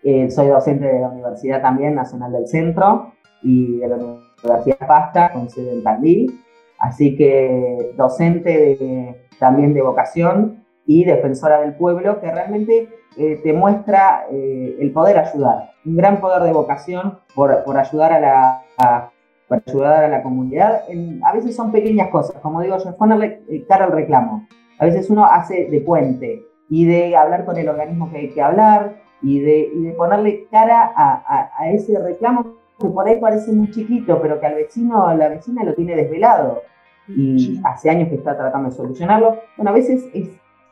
Eh, 0.03 0.31
soy 0.31 0.49
docente 0.49 0.85
de 0.87 1.01
la 1.01 1.09
Universidad 1.09 1.63
también 1.63 1.95
Nacional 1.95 2.33
del 2.33 2.47
Centro 2.49 3.13
y 3.43 3.79
de 3.79 3.89
la 3.89 3.97
Universidad 3.97 4.87
Pasta 4.87 5.33
con 5.33 5.49
sede 5.49 5.73
en 5.73 5.83
Tandil, 5.85 6.41
así 6.79 7.17
que 7.17 7.93
docente 7.97 8.51
de- 8.51 9.15
también 9.39 9.73
de 9.73 9.83
vocación 9.83 10.65
y 10.87 11.05
defensora 11.05 11.61
del 11.61 11.75
pueblo 11.77 12.21
que 12.21 12.31
realmente 12.31 12.89
eh, 13.17 13.41
te 13.43 13.53
muestra 13.53 14.27
eh, 14.31 14.77
el 14.81 14.93
poder 14.93 15.17
ayudar, 15.19 15.71
un 15.87 15.97
gran 15.97 16.21
poder 16.21 16.43
de 16.43 16.53
vocación 16.53 17.19
por, 17.35 17.63
por 17.65 17.79
ayudar 17.79 18.13
a 18.13 18.21
la, 18.21 18.63
a- 18.79 19.11
por 19.49 19.63
ayudar 19.67 20.05
a 20.05 20.09
la 20.09 20.23
comunidad. 20.23 20.83
En- 20.89 21.21
a 21.25 21.33
veces 21.33 21.55
son 21.55 21.71
pequeñas 21.73 22.09
cosas, 22.09 22.41
como 22.41 22.61
digo 22.63 22.77
yo, 22.79 22.91
es 22.91 22.97
ponerle 22.97 23.43
eh, 23.49 23.65
cara 23.69 23.85
al 23.87 23.93
reclamo. 23.93 24.47
A 24.79 24.85
veces 24.87 25.09
uno 25.11 25.25
hace 25.25 25.67
de 25.71 25.81
puente 25.81 26.43
y 26.69 26.85
de 26.87 27.17
hablar 27.17 27.45
con 27.45 27.57
el 27.57 27.69
organismo 27.69 28.11
que 28.11 28.19
hay 28.19 28.31
que 28.31 28.43
hablar 28.43 28.97
y 29.23 29.41
de, 29.41 29.71
y 29.75 29.83
de 29.85 29.93
ponerle 29.93 30.47
cara 30.51 30.93
a, 30.95 31.13
a- 31.27 31.51
a 31.59 31.71
ese 31.71 31.99
reclamo 31.99 32.55
que 32.81 32.89
por 32.89 33.07
ahí 33.07 33.21
parece 33.21 33.53
muy 33.53 33.71
chiquito, 33.71 34.21
pero 34.21 34.41
que 34.41 34.47
al 34.47 34.55
vecino, 34.57 35.15
la 35.15 35.29
vecina 35.29 35.63
lo 35.63 35.75
tiene 35.75 35.95
desvelado 35.95 36.63
y 37.07 37.61
hace 37.65 37.91
años 37.91 38.09
que 38.09 38.17
está 38.17 38.37
tratando 38.37 38.71
de 38.71 38.75
solucionarlo. 38.75 39.37
Bueno, 39.57 39.71
a 39.71 39.75
veces 39.75 40.05
es 40.15 40.29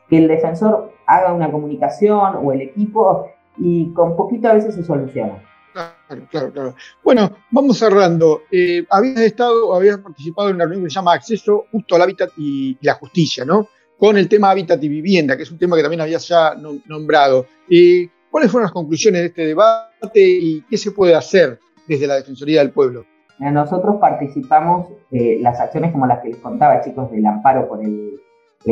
que 0.09 0.17
el 0.17 0.27
defensor 0.27 0.91
haga 1.05 1.31
una 1.33 1.49
comunicación 1.51 2.37
o 2.43 2.51
el 2.51 2.61
equipo 2.61 3.27
y 3.57 3.93
con 3.93 4.15
poquito 4.17 4.49
a 4.49 4.53
veces 4.53 4.75
se 4.75 4.83
soluciona. 4.83 5.35
Claro, 5.73 6.27
claro, 6.29 6.51
claro. 6.51 6.75
Bueno, 7.03 7.31
vamos 7.49 7.79
cerrando. 7.79 8.43
Eh, 8.51 8.85
habías 8.89 9.21
estado, 9.21 9.73
habías 9.73 9.97
participado 9.97 10.49
en 10.49 10.55
una 10.55 10.65
reunión 10.65 10.83
que 10.83 10.91
se 10.91 10.95
llama 10.95 11.13
Acceso 11.13 11.65
Justo 11.71 11.95
al 11.95 12.03
Hábitat 12.03 12.29
y, 12.37 12.77
la 12.81 12.93
Justicia, 12.93 13.43
¿no? 13.43 13.67
Con 13.97 14.17
el 14.17 14.29
tema 14.29 14.51
hábitat 14.51 14.83
y 14.83 14.87
vivienda, 14.87 15.35
que 15.35 15.43
es 15.43 15.51
un 15.51 15.57
tema 15.57 15.75
que 15.75 15.81
también 15.81 16.01
habías 16.01 16.27
ya 16.27 16.53
nombrado. 16.85 17.47
Eh, 17.69 18.07
¿Cuáles 18.29 18.51
fueron 18.51 18.65
las 18.65 18.73
conclusiones 18.73 19.21
de 19.21 19.27
este 19.27 19.45
debate 19.47 20.21
y 20.21 20.61
qué 20.69 20.77
se 20.77 20.91
puede 20.91 21.15
hacer 21.15 21.59
desde 21.87 22.07
la 22.07 22.15
Defensoría 22.15 22.59
del 22.59 22.71
Pueblo? 22.71 23.05
Nosotros 23.39 23.97
participamos, 23.99 24.89
eh, 25.11 25.37
las 25.41 25.59
acciones 25.59 25.91
como 25.91 26.05
las 26.05 26.21
que 26.21 26.29
les 26.29 26.37
contaba, 26.37 26.81
chicos, 26.81 27.11
del 27.11 27.25
amparo 27.25 27.67
por 27.67 27.83
el, 27.83 28.19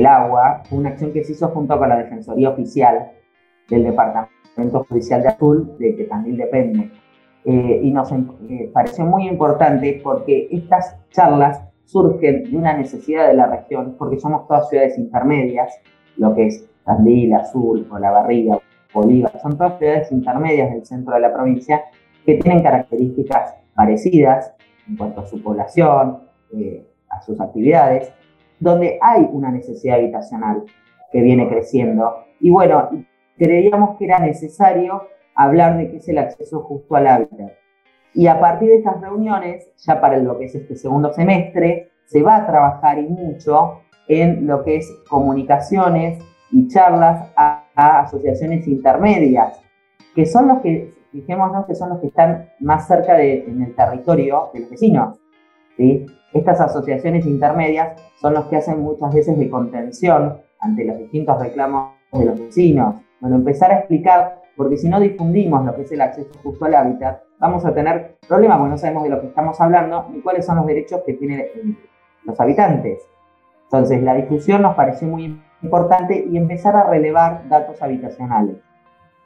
agua, 0.06 0.64
una 0.72 0.90
acción 0.90 1.12
que 1.12 1.24
se 1.24 1.34
hizo 1.34 1.50
junto 1.50 1.78
con 1.78 1.90
la 1.90 1.98
Defensoría 1.98 2.50
Oficial 2.50 3.12
del 3.70 3.84
Departamento 3.84 4.41
Judicial 4.56 5.22
de 5.22 5.30
Azul, 5.30 5.72
de 5.80 5.96
que 5.96 6.04
también 6.06 6.38
depende. 6.38 6.92
Eh, 7.44 7.80
y 7.84 7.92
nos 7.92 8.12
eh, 8.12 8.70
pareció 8.74 9.06
muy 9.06 9.28
importante 9.28 10.00
porque 10.04 10.48
estas 10.52 10.96
charlas 11.10 11.62
surgen 11.86 12.44
de 12.44 12.56
una 12.56 12.78
necesidad 12.78 13.28
de 13.28 13.34
la 13.34 13.48
región, 13.48 13.96
porque 13.98 14.20
somos 14.20 14.48
todas 14.48 14.70
ciudades 14.70 14.98
intermedias, 14.98 15.74
lo 16.18 16.36
que 16.36 16.48
es 16.48 16.70
Tandil, 16.86 17.34
Azul, 17.34 17.88
o 17.90 18.00
La 18.00 18.12
Barriga, 18.12 18.60
Bolívar, 18.94 19.32
son 19.42 19.58
todas 19.58 19.80
ciudades 19.80 20.12
intermedias 20.12 20.72
del 20.72 20.86
centro 20.86 21.16
de 21.16 21.22
la 21.22 21.34
provincia 21.34 21.84
que 22.26 22.36
tienen 22.36 22.62
características 22.62 23.56
parecidas 23.76 24.54
en 24.88 24.98
cuanto 24.98 25.22
a 25.22 25.26
su 25.26 25.42
población, 25.42 26.20
eh, 26.54 26.86
a 27.10 27.22
sus 27.22 27.40
actividades, 27.40 28.14
donde 28.60 29.00
hay 29.02 29.28
una 29.32 29.52
necesidad 29.52 29.98
habitacional 29.98 30.64
que 31.12 31.22
viene 31.22 31.50
creciendo. 31.50 32.26
Y 32.40 32.52
bueno, 32.52 32.90
creíamos 33.42 33.98
que 33.98 34.06
era 34.06 34.20
necesario 34.20 35.08
hablar 35.34 35.76
de 35.76 35.90
qué 35.90 35.98
es 35.98 36.08
el 36.08 36.20
acceso 36.20 36.60
justo 36.60 36.96
al 36.96 37.08
hábitat. 37.08 37.54
Y 38.14 38.28
a 38.28 38.40
partir 38.40 38.70
de 38.70 38.76
estas 38.76 39.02
reuniones, 39.02 39.68
ya 39.78 40.00
para 40.00 40.18
lo 40.18 40.38
que 40.38 40.46
es 40.46 40.54
este 40.54 40.76
segundo 40.76 41.12
semestre, 41.12 41.90
se 42.06 42.22
va 42.22 42.36
a 42.36 42.46
trabajar 42.46 43.00
y 43.00 43.08
mucho 43.08 43.80
en 44.08 44.46
lo 44.46 44.64
que 44.64 44.76
es 44.76 44.92
comunicaciones 45.10 46.24
y 46.52 46.68
charlas 46.68 47.32
a, 47.36 47.64
asociaciones 47.74 48.68
intermedias, 48.68 49.60
que 50.14 50.28
son 50.28 50.48
los 50.48 50.60
que, 50.60 50.94
fijémonos 51.12 51.66
que 51.66 51.74
son 51.74 51.90
los 51.90 52.00
que 52.00 52.08
están 52.08 52.50
más 52.60 52.88
cerca 52.88 53.16
de, 53.16 53.46
en 53.46 53.64
el 53.64 53.76
territorio 53.76 54.50
de 54.54 54.60
los 54.60 54.70
vecinos. 54.70 55.20
¿sí? 55.78 56.06
Estas 56.32 56.62
asociaciones 56.62 57.26
intermedias 57.26 58.00
son 58.20 58.36
los 58.36 58.46
que 58.46 58.58
hacen 58.58 58.82
muchas 58.82 59.12
veces 59.16 59.40
de 59.40 59.50
contención 59.50 60.38
ante 60.60 60.86
los 60.86 61.00
distintos 61.00 61.40
reclamos 61.40 61.94
de 62.12 62.26
los 62.26 62.40
vecinos. 62.40 62.96
Bueno, 63.22 63.36
empezar 63.36 63.72
a 63.72 63.78
explicar 63.78 64.42
porque 64.58 64.78
si 64.78 64.90
no 64.90 65.00
difundimos 65.00 65.64
lo 65.64 65.76
que 65.76 65.84
es 65.84 65.92
el 65.92 66.02
acceso 66.02 66.32
justo 66.44 66.66
al 66.66 66.74
hábitat, 66.74 67.22
vamos 67.40 67.64
a 67.66 67.74
tener 67.74 68.18
problemas 68.28 68.58
porque 68.58 68.72
no 68.72 68.78
sabemos 68.78 69.04
de 69.04 69.10
lo 69.10 69.22
que 69.22 69.28
estamos 69.28 69.62
hablando 69.62 70.08
ni 70.12 70.22
cuáles 70.22 70.46
son 70.46 70.58
los 70.58 70.66
derechos 70.66 71.02
que 71.06 71.14
tienen 71.14 71.78
los 72.26 72.40
habitantes. 72.40 73.00
Entonces, 73.66 74.02
la 74.04 74.16
difusión 74.16 74.64
nos 74.64 74.76
pareció 74.76 75.08
muy 75.08 75.40
importante 75.62 76.26
y 76.30 76.36
empezar 76.36 76.76
a 76.76 76.90
relevar 76.90 77.48
datos 77.48 77.82
habitacionales 77.82 78.58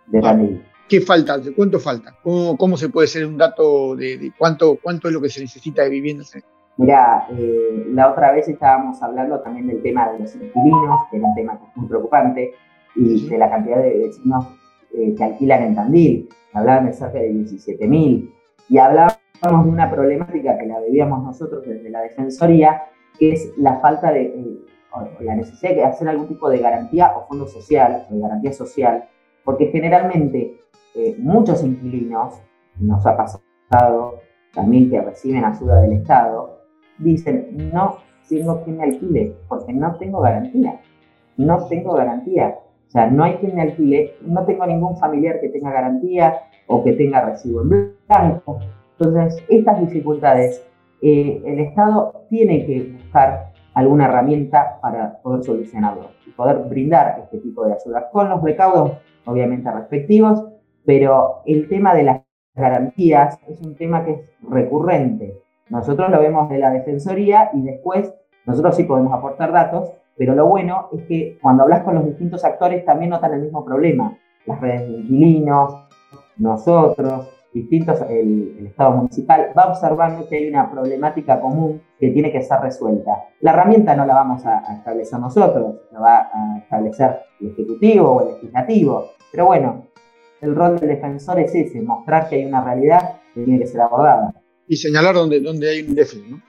de 0.08 0.22
la 0.22 0.34
ley. 0.34 0.64
¿Qué 0.88 1.02
falta? 1.02 1.40
¿Cuánto 1.56 1.80
falta? 1.80 2.14
¿Cómo, 2.22 2.78
se 2.78 2.90
puede 2.90 3.08
ser 3.08 3.26
un 3.26 3.38
dato 3.38 3.96
de, 3.96 4.32
cuánto, 4.38 4.78
cuánto 4.82 5.08
es 5.08 5.14
lo 5.14 5.22
que 5.22 5.30
se 5.30 5.42
necesita 5.42 5.82
de 5.84 5.90
viviendas? 5.90 6.32
Mira, 6.78 7.28
eh, 7.32 7.88
la 7.92 8.12
otra 8.12 8.34
vez 8.34 8.48
estábamos 8.48 9.02
hablando 9.02 9.40
también 9.40 9.68
del 9.68 9.82
tema 9.82 10.12
de 10.12 10.20
los 10.20 10.36
inquilinos, 10.36 11.00
que 11.10 11.18
era 11.18 11.28
un 11.28 11.36
tema 11.36 11.60
muy 11.76 11.88
preocupante, 11.88 12.54
y 12.96 13.28
de 13.28 13.38
la 13.38 13.50
cantidad 13.50 13.78
de 13.78 13.98
vecinos 14.00 14.48
eh, 14.94 15.14
que 15.16 15.24
alquilan 15.24 15.64
en 15.64 15.76
Tandil, 15.76 16.30
hablaban 16.54 16.86
de 16.86 16.94
cerca 16.94 17.20
de 17.20 17.32
17.000, 17.34 18.32
y 18.70 18.78
hablábamos 18.78 19.20
de 19.42 19.70
una 19.70 19.92
problemática 19.92 20.58
que 20.58 20.66
la 20.66 20.80
vivíamos 20.80 21.24
nosotros 21.24 21.66
desde 21.66 21.90
la 21.90 22.02
Defensoría, 22.02 22.84
que 23.20 23.34
es 23.34 23.54
la 23.58 23.80
falta 23.80 24.12
de, 24.12 24.24
eh, 24.24 24.66
la 25.20 25.36
necesidad 25.36 25.76
de 25.76 25.84
hacer 25.84 26.08
algún 26.08 26.28
tipo 26.28 26.50
de 26.50 26.60
garantía 26.60 27.14
o 27.18 27.28
fondo 27.28 27.48
social, 27.48 28.06
de 28.10 28.20
garantía 28.20 28.54
social, 28.54 29.06
porque 29.44 29.68
generalmente 29.68 30.62
eh, 30.96 31.16
muchos 31.20 31.64
inquilinos, 31.64 32.42
nos 32.80 33.06
ha 33.06 33.16
pasado 33.16 34.20
también 34.54 34.90
que 34.90 35.02
reciben 35.02 35.44
ayuda 35.44 35.82
del 35.82 35.94
Estado, 35.94 36.60
dicen, 36.98 37.70
no 37.74 37.98
tengo 38.28 38.64
quien 38.64 38.78
me 38.78 38.84
alquile, 38.86 39.36
porque 39.48 39.74
no 39.74 39.96
tengo 39.98 40.22
garantía, 40.22 40.80
no 41.38 41.68
tengo 41.68 41.94
garantía. 41.94 42.58
O 42.88 42.92
sea, 42.92 43.08
no 43.08 43.24
hay 43.24 43.36
quien 43.36 43.56
me 43.56 43.62
alquile, 43.62 44.16
no 44.22 44.46
tengo 44.46 44.66
ningún 44.66 44.98
familiar 44.98 45.40
que 45.42 45.50
tenga 45.50 45.72
garantía 45.72 46.42
o 46.68 46.84
que 46.84 46.94
tenga 46.94 47.22
recibo 47.22 47.62
en 47.62 47.94
blanco. 48.08 48.60
Entonces, 48.98 49.44
estas 49.50 49.82
dificultades, 49.82 50.66
eh, 51.02 51.42
el 51.46 51.60
Estado 51.60 52.26
tiene 52.30 52.66
que 52.66 52.94
buscar 52.94 53.52
alguna 53.74 54.06
herramienta 54.06 54.80
para 54.82 55.22
poder 55.22 55.44
solucionarlo 55.44 56.12
y 56.26 56.32
poder 56.32 56.60
brindar 56.70 57.20
este 57.24 57.40
tipo 57.40 57.66
de 57.66 57.74
ayudas 57.74 58.06
con 58.12 58.30
los 58.30 58.42
recaudos, 58.42 58.94
obviamente, 59.26 59.70
respectivos, 59.70 60.46
pero 60.86 61.42
el 61.46 61.68
tema 61.68 61.94
de 61.94 62.04
las 62.04 62.22
garantías 62.56 63.40
es 63.48 63.62
un 63.62 63.76
tema 63.76 64.06
que 64.06 64.12
es 64.12 64.22
recurrente. 64.50 65.42
Nosotros 65.70 66.10
lo 66.10 66.20
vemos 66.20 66.50
de 66.50 66.60
la 66.60 66.72
Defensoría 66.72 67.50
y 67.54 67.62
después 67.64 68.14
nosotros 68.46 68.76
sí 68.76 68.84
podemos 68.84 69.12
aportar 69.12 69.52
datos, 69.52 69.92
pero 70.18 70.34
lo 70.34 70.48
bueno 70.48 70.90
es 70.94 71.04
que 71.08 71.38
cuando 71.42 71.64
hablas 71.64 71.84
con 71.84 71.96
los 71.96 72.06
distintos 72.06 72.44
actores 72.46 72.86
también 72.86 73.12
notan 73.12 73.34
el 73.34 73.42
mismo 73.42 73.66
problema. 73.66 74.18
Las 74.46 74.62
redes 74.62 74.88
de 74.88 74.98
inquilinos, 74.98 75.74
nosotros, 76.38 77.30
distintos, 77.54 78.02
el, 78.10 78.68
Estado 78.68 78.92
municipal, 78.92 79.52
va 79.58 79.68
observando 79.68 80.28
que 80.28 80.38
hay 80.38 80.50
una 80.50 80.70
problemática 80.70 81.40
común 81.40 81.82
que 82.00 82.10
tiene 82.10 82.32
que 82.32 82.42
ser 82.42 82.60
resuelta. 82.60 83.12
La 83.40 83.52
herramienta 83.52 83.96
no 83.96 84.06
la 84.06 84.14
vamos 84.14 84.46
a, 84.46 84.76
establecer 84.76 85.20
nosotros, 85.20 85.76
la 85.92 86.00
va 86.00 86.30
a 86.34 86.58
establecer 86.60 87.20
el 87.40 87.52
Ejecutivo 87.52 88.12
o 88.12 88.22
el 88.22 88.36
Legislativo. 88.36 89.12
Pero 89.32 89.46
bueno, 89.46 89.88
el 90.42 90.56
rol 90.56 90.80
del 90.80 90.90
defensor 90.90 91.40
es 91.40 91.56
ese, 91.56 91.82
mostrar 91.82 92.28
que 92.28 92.36
hay 92.36 92.46
una 92.46 92.64
realidad 92.64 93.22
que 93.34 93.44
tiene 93.44 93.60
que 93.60 93.68
ser 93.68 93.82
abordada. 93.82 94.34
Y 94.68 94.76
señalar 94.76 95.16
dónde, 95.16 95.40
dónde 95.40 95.70
hay 95.70 95.82
un 95.82 95.96
déficit, 95.96 96.26
¿no? 96.28 96.42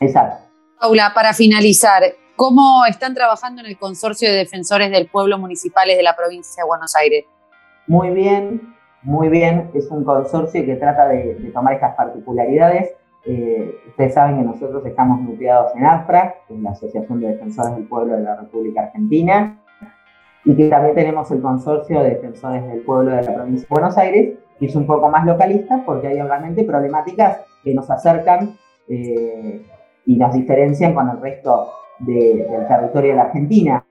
Exacto. 0.00 0.46
Paula, 0.80 1.12
para 1.14 1.34
finalizar, 1.34 2.02
¿Cómo 2.40 2.86
están 2.86 3.12
trabajando 3.12 3.60
en 3.60 3.66
el 3.66 3.76
Consorcio 3.76 4.30
de 4.30 4.38
Defensores 4.38 4.90
del 4.90 5.08
Pueblo 5.08 5.36
Municipales 5.36 5.98
de 5.98 6.02
la 6.02 6.16
provincia 6.16 6.62
de 6.62 6.66
Buenos 6.66 6.96
Aires? 6.96 7.26
Muy 7.86 8.08
bien, 8.14 8.74
muy 9.02 9.28
bien. 9.28 9.70
Es 9.74 9.90
un 9.90 10.04
consorcio 10.04 10.64
que 10.64 10.76
trata 10.76 11.06
de, 11.08 11.34
tomar 11.52 11.74
estas 11.74 11.94
particularidades. 11.96 12.94
Eh, 13.26 13.74
ustedes 13.88 14.14
saben 14.14 14.38
que 14.38 14.44
nosotros 14.44 14.82
estamos 14.86 15.20
nucleados 15.20 15.76
en 15.76 15.84
AFRA, 15.84 16.36
es 16.48 16.58
la 16.60 16.70
Asociación 16.70 17.20
de 17.20 17.26
Defensores 17.26 17.74
del 17.74 17.86
Pueblo 17.86 18.16
de 18.16 18.22
la 18.22 18.36
República 18.36 18.84
Argentina, 18.84 19.60
y 20.46 20.56
que 20.56 20.70
también 20.70 20.94
tenemos 20.94 21.30
el 21.32 21.42
Consorcio 21.42 22.00
de 22.00 22.08
Defensores 22.08 22.66
del 22.68 22.80
Pueblo 22.80 23.10
de 23.10 23.22
la 23.22 23.34
provincia 23.34 23.68
de 23.68 23.74
Buenos 23.74 23.98
Aires, 23.98 24.38
que 24.58 24.64
es 24.64 24.74
un 24.74 24.86
poco 24.86 25.10
más 25.10 25.26
localista 25.26 25.82
porque 25.84 26.06
hay 26.06 26.20
obviamente 26.22 26.64
problemáticas 26.64 27.42
que 27.62 27.74
nos 27.74 27.90
acercan 27.90 28.56
eh, 28.88 29.62
y 30.06 30.16
nos 30.16 30.32
diferencian 30.32 30.94
con 30.94 31.10
el 31.10 31.20
resto 31.20 31.74
del 32.00 32.66
territorio 32.68 33.10
de 33.10 33.16
la 33.16 33.22
Argentina. 33.22 33.84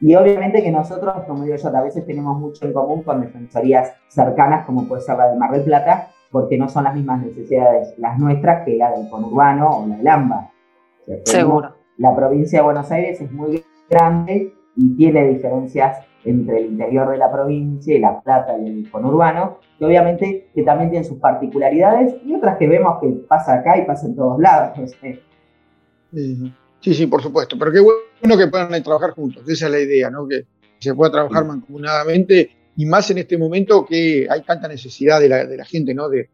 Y 0.00 0.14
obviamente 0.14 0.62
que 0.62 0.70
nosotros, 0.70 1.24
como 1.26 1.44
digo 1.44 1.56
yo, 1.56 1.68
a 1.76 1.82
veces 1.82 2.06
tenemos 2.06 2.38
mucho 2.38 2.66
en 2.66 2.72
común 2.72 3.02
con 3.02 3.20
defensorías 3.20 3.92
cercanas, 4.08 4.66
como 4.66 4.86
puede 4.86 5.02
ser 5.02 5.16
la 5.16 5.28
de 5.28 5.38
Mar 5.38 5.52
del 5.52 5.64
Plata, 5.64 6.08
porque 6.30 6.58
no 6.58 6.68
son 6.68 6.84
las 6.84 6.94
mismas 6.94 7.22
necesidades 7.22 7.94
las 7.98 8.18
nuestras 8.18 8.64
que 8.64 8.76
la 8.76 8.90
del 8.90 9.08
conurbano 9.08 9.68
o 9.68 9.86
la 9.86 9.96
del 9.96 10.08
AMBA. 10.08 10.50
Seguro. 11.24 11.74
La 11.96 12.14
provincia 12.14 12.58
de 12.58 12.64
Buenos 12.64 12.90
Aires 12.90 13.20
es 13.20 13.32
muy 13.32 13.64
grande 13.88 14.52
y 14.76 14.96
tiene 14.96 15.28
diferencias 15.28 15.98
entre 16.24 16.58
el 16.58 16.66
interior 16.72 17.08
de 17.10 17.16
la 17.16 17.30
provincia 17.30 17.94
y 17.94 18.00
La 18.00 18.20
Plata 18.20 18.58
y 18.58 18.66
el 18.66 18.90
conurbano, 18.90 19.58
que 19.78 19.84
obviamente 19.84 20.50
que 20.54 20.62
también 20.62 20.90
tienen 20.90 21.08
sus 21.08 21.18
particularidades 21.18 22.16
y 22.24 22.34
otras 22.34 22.58
que 22.58 22.66
vemos 22.66 22.98
que 23.00 23.08
pasa 23.28 23.54
acá 23.54 23.78
y 23.78 23.86
pasa 23.86 24.06
en 24.06 24.16
todos 24.16 24.38
lados. 24.38 24.76
Sí, 26.80 26.94
sí, 26.94 27.06
por 27.06 27.22
supuesto. 27.22 27.56
Pero 27.58 27.72
qué 27.72 27.80
bueno 27.80 28.38
que 28.38 28.46
puedan 28.48 28.82
trabajar 28.82 29.10
juntos. 29.10 29.48
Esa 29.48 29.66
es 29.66 29.72
la 29.72 29.80
idea, 29.80 30.10
¿no? 30.10 30.26
Que 30.26 30.44
se 30.78 30.94
pueda 30.94 31.10
trabajar 31.10 31.44
mancomunadamente 31.44 32.50
y 32.76 32.86
más 32.86 33.10
en 33.10 33.18
este 33.18 33.38
momento 33.38 33.86
que 33.86 34.26
hay 34.30 34.42
tanta 34.42 34.68
necesidad 34.68 35.20
de 35.20 35.28
la, 35.28 35.64
gente, 35.64 35.94
¿no? 35.94 36.08
De, 36.08 36.28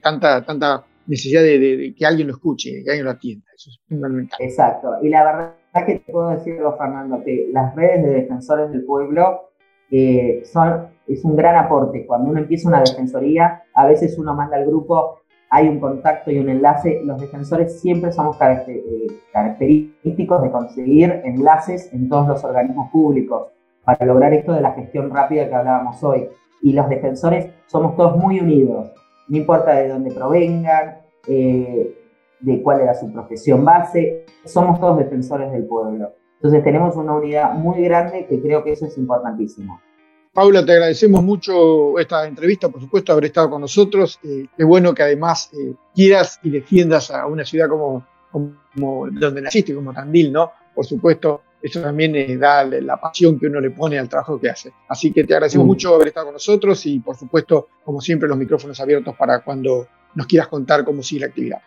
tanta, 0.00 0.44
tanta 0.44 0.84
necesidad 1.06 1.42
de, 1.42 1.94
que 1.96 2.06
alguien 2.06 2.28
lo 2.28 2.34
escuche, 2.34 2.82
que 2.84 2.90
alguien 2.90 3.04
lo 3.04 3.10
atienda. 3.10 3.46
Eso 3.54 3.70
es 3.70 3.80
fundamental. 3.88 4.38
Exacto. 4.40 4.98
Y 5.02 5.08
la 5.08 5.24
verdad 5.24 5.86
que 5.86 5.98
te 5.98 6.12
puedo 6.12 6.30
decirlo, 6.30 6.76
Fernando, 6.76 7.22
que 7.24 7.48
las 7.52 7.74
redes 7.74 8.04
de 8.04 8.10
defensores 8.10 8.70
del 8.70 8.84
pueblo 8.84 9.50
eh, 9.90 10.42
son 10.44 10.88
es 11.06 11.24
un 11.24 11.36
gran 11.36 11.56
aporte. 11.56 12.06
Cuando 12.06 12.30
uno 12.30 12.38
empieza 12.38 12.68
una 12.68 12.80
defensoría, 12.80 13.64
a 13.74 13.86
veces 13.86 14.16
uno 14.16 14.34
manda 14.34 14.56
al 14.56 14.66
grupo, 14.66 15.20
hay 15.50 15.68
un 15.68 15.80
contacto 15.80 16.30
y 16.30 16.38
un 16.38 16.48
enlace. 16.48 17.00
Los 17.04 17.20
defensores 17.20 17.80
siempre 17.80 18.12
somos 18.12 18.36
eh, 18.40 19.06
característicos 19.32 20.42
de 20.42 20.50
conseguir 20.50 21.20
enlaces 21.24 21.92
en 21.92 22.08
todos 22.08 22.28
los 22.28 22.44
organismos 22.44 22.90
públicos 22.90 23.48
para 23.84 24.06
lograr 24.06 24.32
esto 24.32 24.52
de 24.52 24.60
la 24.60 24.72
gestión 24.72 25.10
rápida 25.10 25.48
que 25.48 25.54
hablábamos 25.54 26.02
hoy. 26.04 26.28
Y 26.62 26.72
los 26.72 26.88
defensores 26.88 27.50
somos 27.66 27.96
todos 27.96 28.16
muy 28.16 28.38
unidos, 28.38 28.92
no 29.28 29.36
importa 29.36 29.74
de 29.74 29.88
dónde 29.88 30.12
provengan, 30.12 30.98
eh, 31.26 31.96
de 32.40 32.62
cuál 32.62 32.80
era 32.80 32.94
su 32.94 33.12
profesión 33.12 33.64
base, 33.64 34.24
somos 34.44 34.78
todos 34.78 34.98
defensores 34.98 35.50
del 35.52 35.66
pueblo. 35.66 36.12
Entonces 36.36 36.62
tenemos 36.62 36.96
una 36.96 37.14
unidad 37.14 37.54
muy 37.54 37.82
grande 37.82 38.26
que 38.26 38.40
creo 38.40 38.62
que 38.62 38.72
eso 38.72 38.86
es 38.86 38.96
importantísimo. 38.96 39.80
Paula, 40.32 40.64
te 40.64 40.72
agradecemos 40.72 41.24
mucho 41.24 41.98
esta 41.98 42.24
entrevista, 42.24 42.68
por 42.68 42.80
supuesto, 42.80 43.12
haber 43.12 43.26
estado 43.26 43.50
con 43.50 43.60
nosotros. 43.62 44.20
Eh, 44.22 44.46
qué 44.56 44.62
bueno 44.62 44.94
que 44.94 45.02
además 45.02 45.50
eh, 45.52 45.74
quieras 45.92 46.38
y 46.44 46.50
defiendas 46.50 47.10
a 47.10 47.26
una 47.26 47.44
ciudad 47.44 47.68
como, 47.68 48.06
como, 48.30 49.08
donde 49.10 49.42
naciste, 49.42 49.74
como 49.74 49.92
Tandil, 49.92 50.32
¿no? 50.32 50.52
Por 50.72 50.86
supuesto, 50.86 51.42
eso 51.60 51.80
también 51.82 52.14
eh, 52.14 52.36
da 52.36 52.64
la 52.64 52.96
pasión 53.00 53.40
que 53.40 53.46
uno 53.46 53.60
le 53.60 53.70
pone 53.70 53.98
al 53.98 54.08
trabajo 54.08 54.38
que 54.40 54.50
hace. 54.50 54.72
Así 54.88 55.12
que 55.12 55.24
te 55.24 55.34
agradecemos 55.34 55.64
mm. 55.64 55.68
mucho 55.68 55.94
haber 55.96 56.08
estado 56.08 56.26
con 56.26 56.34
nosotros 56.34 56.86
y, 56.86 57.00
por 57.00 57.16
supuesto, 57.16 57.66
como 57.84 58.00
siempre, 58.00 58.28
los 58.28 58.38
micrófonos 58.38 58.78
abiertos 58.78 59.16
para 59.16 59.40
cuando 59.40 59.88
nos 60.14 60.28
quieras 60.28 60.46
contar 60.46 60.84
cómo 60.84 61.02
sigue 61.02 61.22
la 61.22 61.26
actividad. 61.26 61.58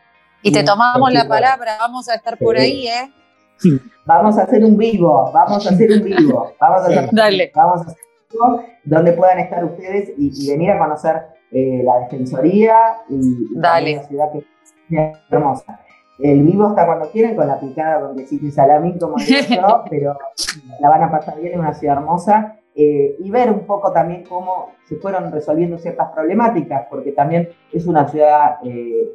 Y 0.41 0.54
te 0.54 0.63
tomamos 0.63 1.12
la 1.12 1.28
palabra, 1.28 1.78
vamos 1.80 2.08
a 2.08 2.15
estar 2.15 2.38
por 2.38 2.58
ahí, 2.58 2.88
¿eh? 2.88 3.12
Vamos 4.06 4.38
a 4.38 4.43
hacer 4.43 4.63
un 4.63 4.78
vivo, 4.78 5.32
vamos 5.34 5.65
a 5.67 5.69
hacer 5.69 5.91
un 5.91 6.04
vivo. 6.04 6.54
Vamos 6.60 6.82
a 6.82 6.86
hacer, 6.86 7.10
Dale. 7.12 7.52
Vamos 7.54 7.82
a 7.82 7.91
hacer 7.91 8.03
donde 8.84 9.13
puedan 9.13 9.39
estar 9.39 9.63
ustedes 9.63 10.13
y, 10.17 10.50
venir 10.50 10.72
a 10.72 10.80
conocer 10.80 11.24
eh, 11.52 11.82
la 11.84 12.00
Defensoría 12.00 12.76
y, 13.10 13.56
la 13.56 14.04
ciudad 14.04 14.32
que 14.32 14.39
es 14.39 15.19
hermosa. 15.30 15.80
El 16.19 16.43
vivo 16.43 16.69
está 16.69 16.86
cuando 16.86 17.10
quieren, 17.10 17.36
con 17.36 17.48
la 17.48 17.60
picada 17.60 18.00
con 18.00 18.15
quesito 18.15 18.46
y 18.46 18.52
salamín, 18.52 19.00
como 19.00 19.17
yo, 19.19 19.84
pero 19.89 20.17
la 20.80 20.89
van 20.89 21.04
a 21.04 21.12
pasar 21.12 21.39
bien 21.39 21.54
en 21.54 21.60
una 21.60 21.74
ciudad 21.74 21.98
hermosa. 21.98 22.60
Eh, 22.76 23.17
y 23.19 23.30
ver 23.30 23.52
un 23.52 23.67
poco 23.67 23.91
también 23.91 24.24
cómo 24.24 24.72
se 24.86 24.96
fueron 24.96 25.32
resolviendo 25.32 25.78
ciertas 25.78 26.10
problemáticas, 26.12 26.88
porque 26.89 27.12
también 27.12 27.50
es 27.72 27.86
una 27.86 28.08
ciudad 28.08 28.58
eh, 28.63 29.13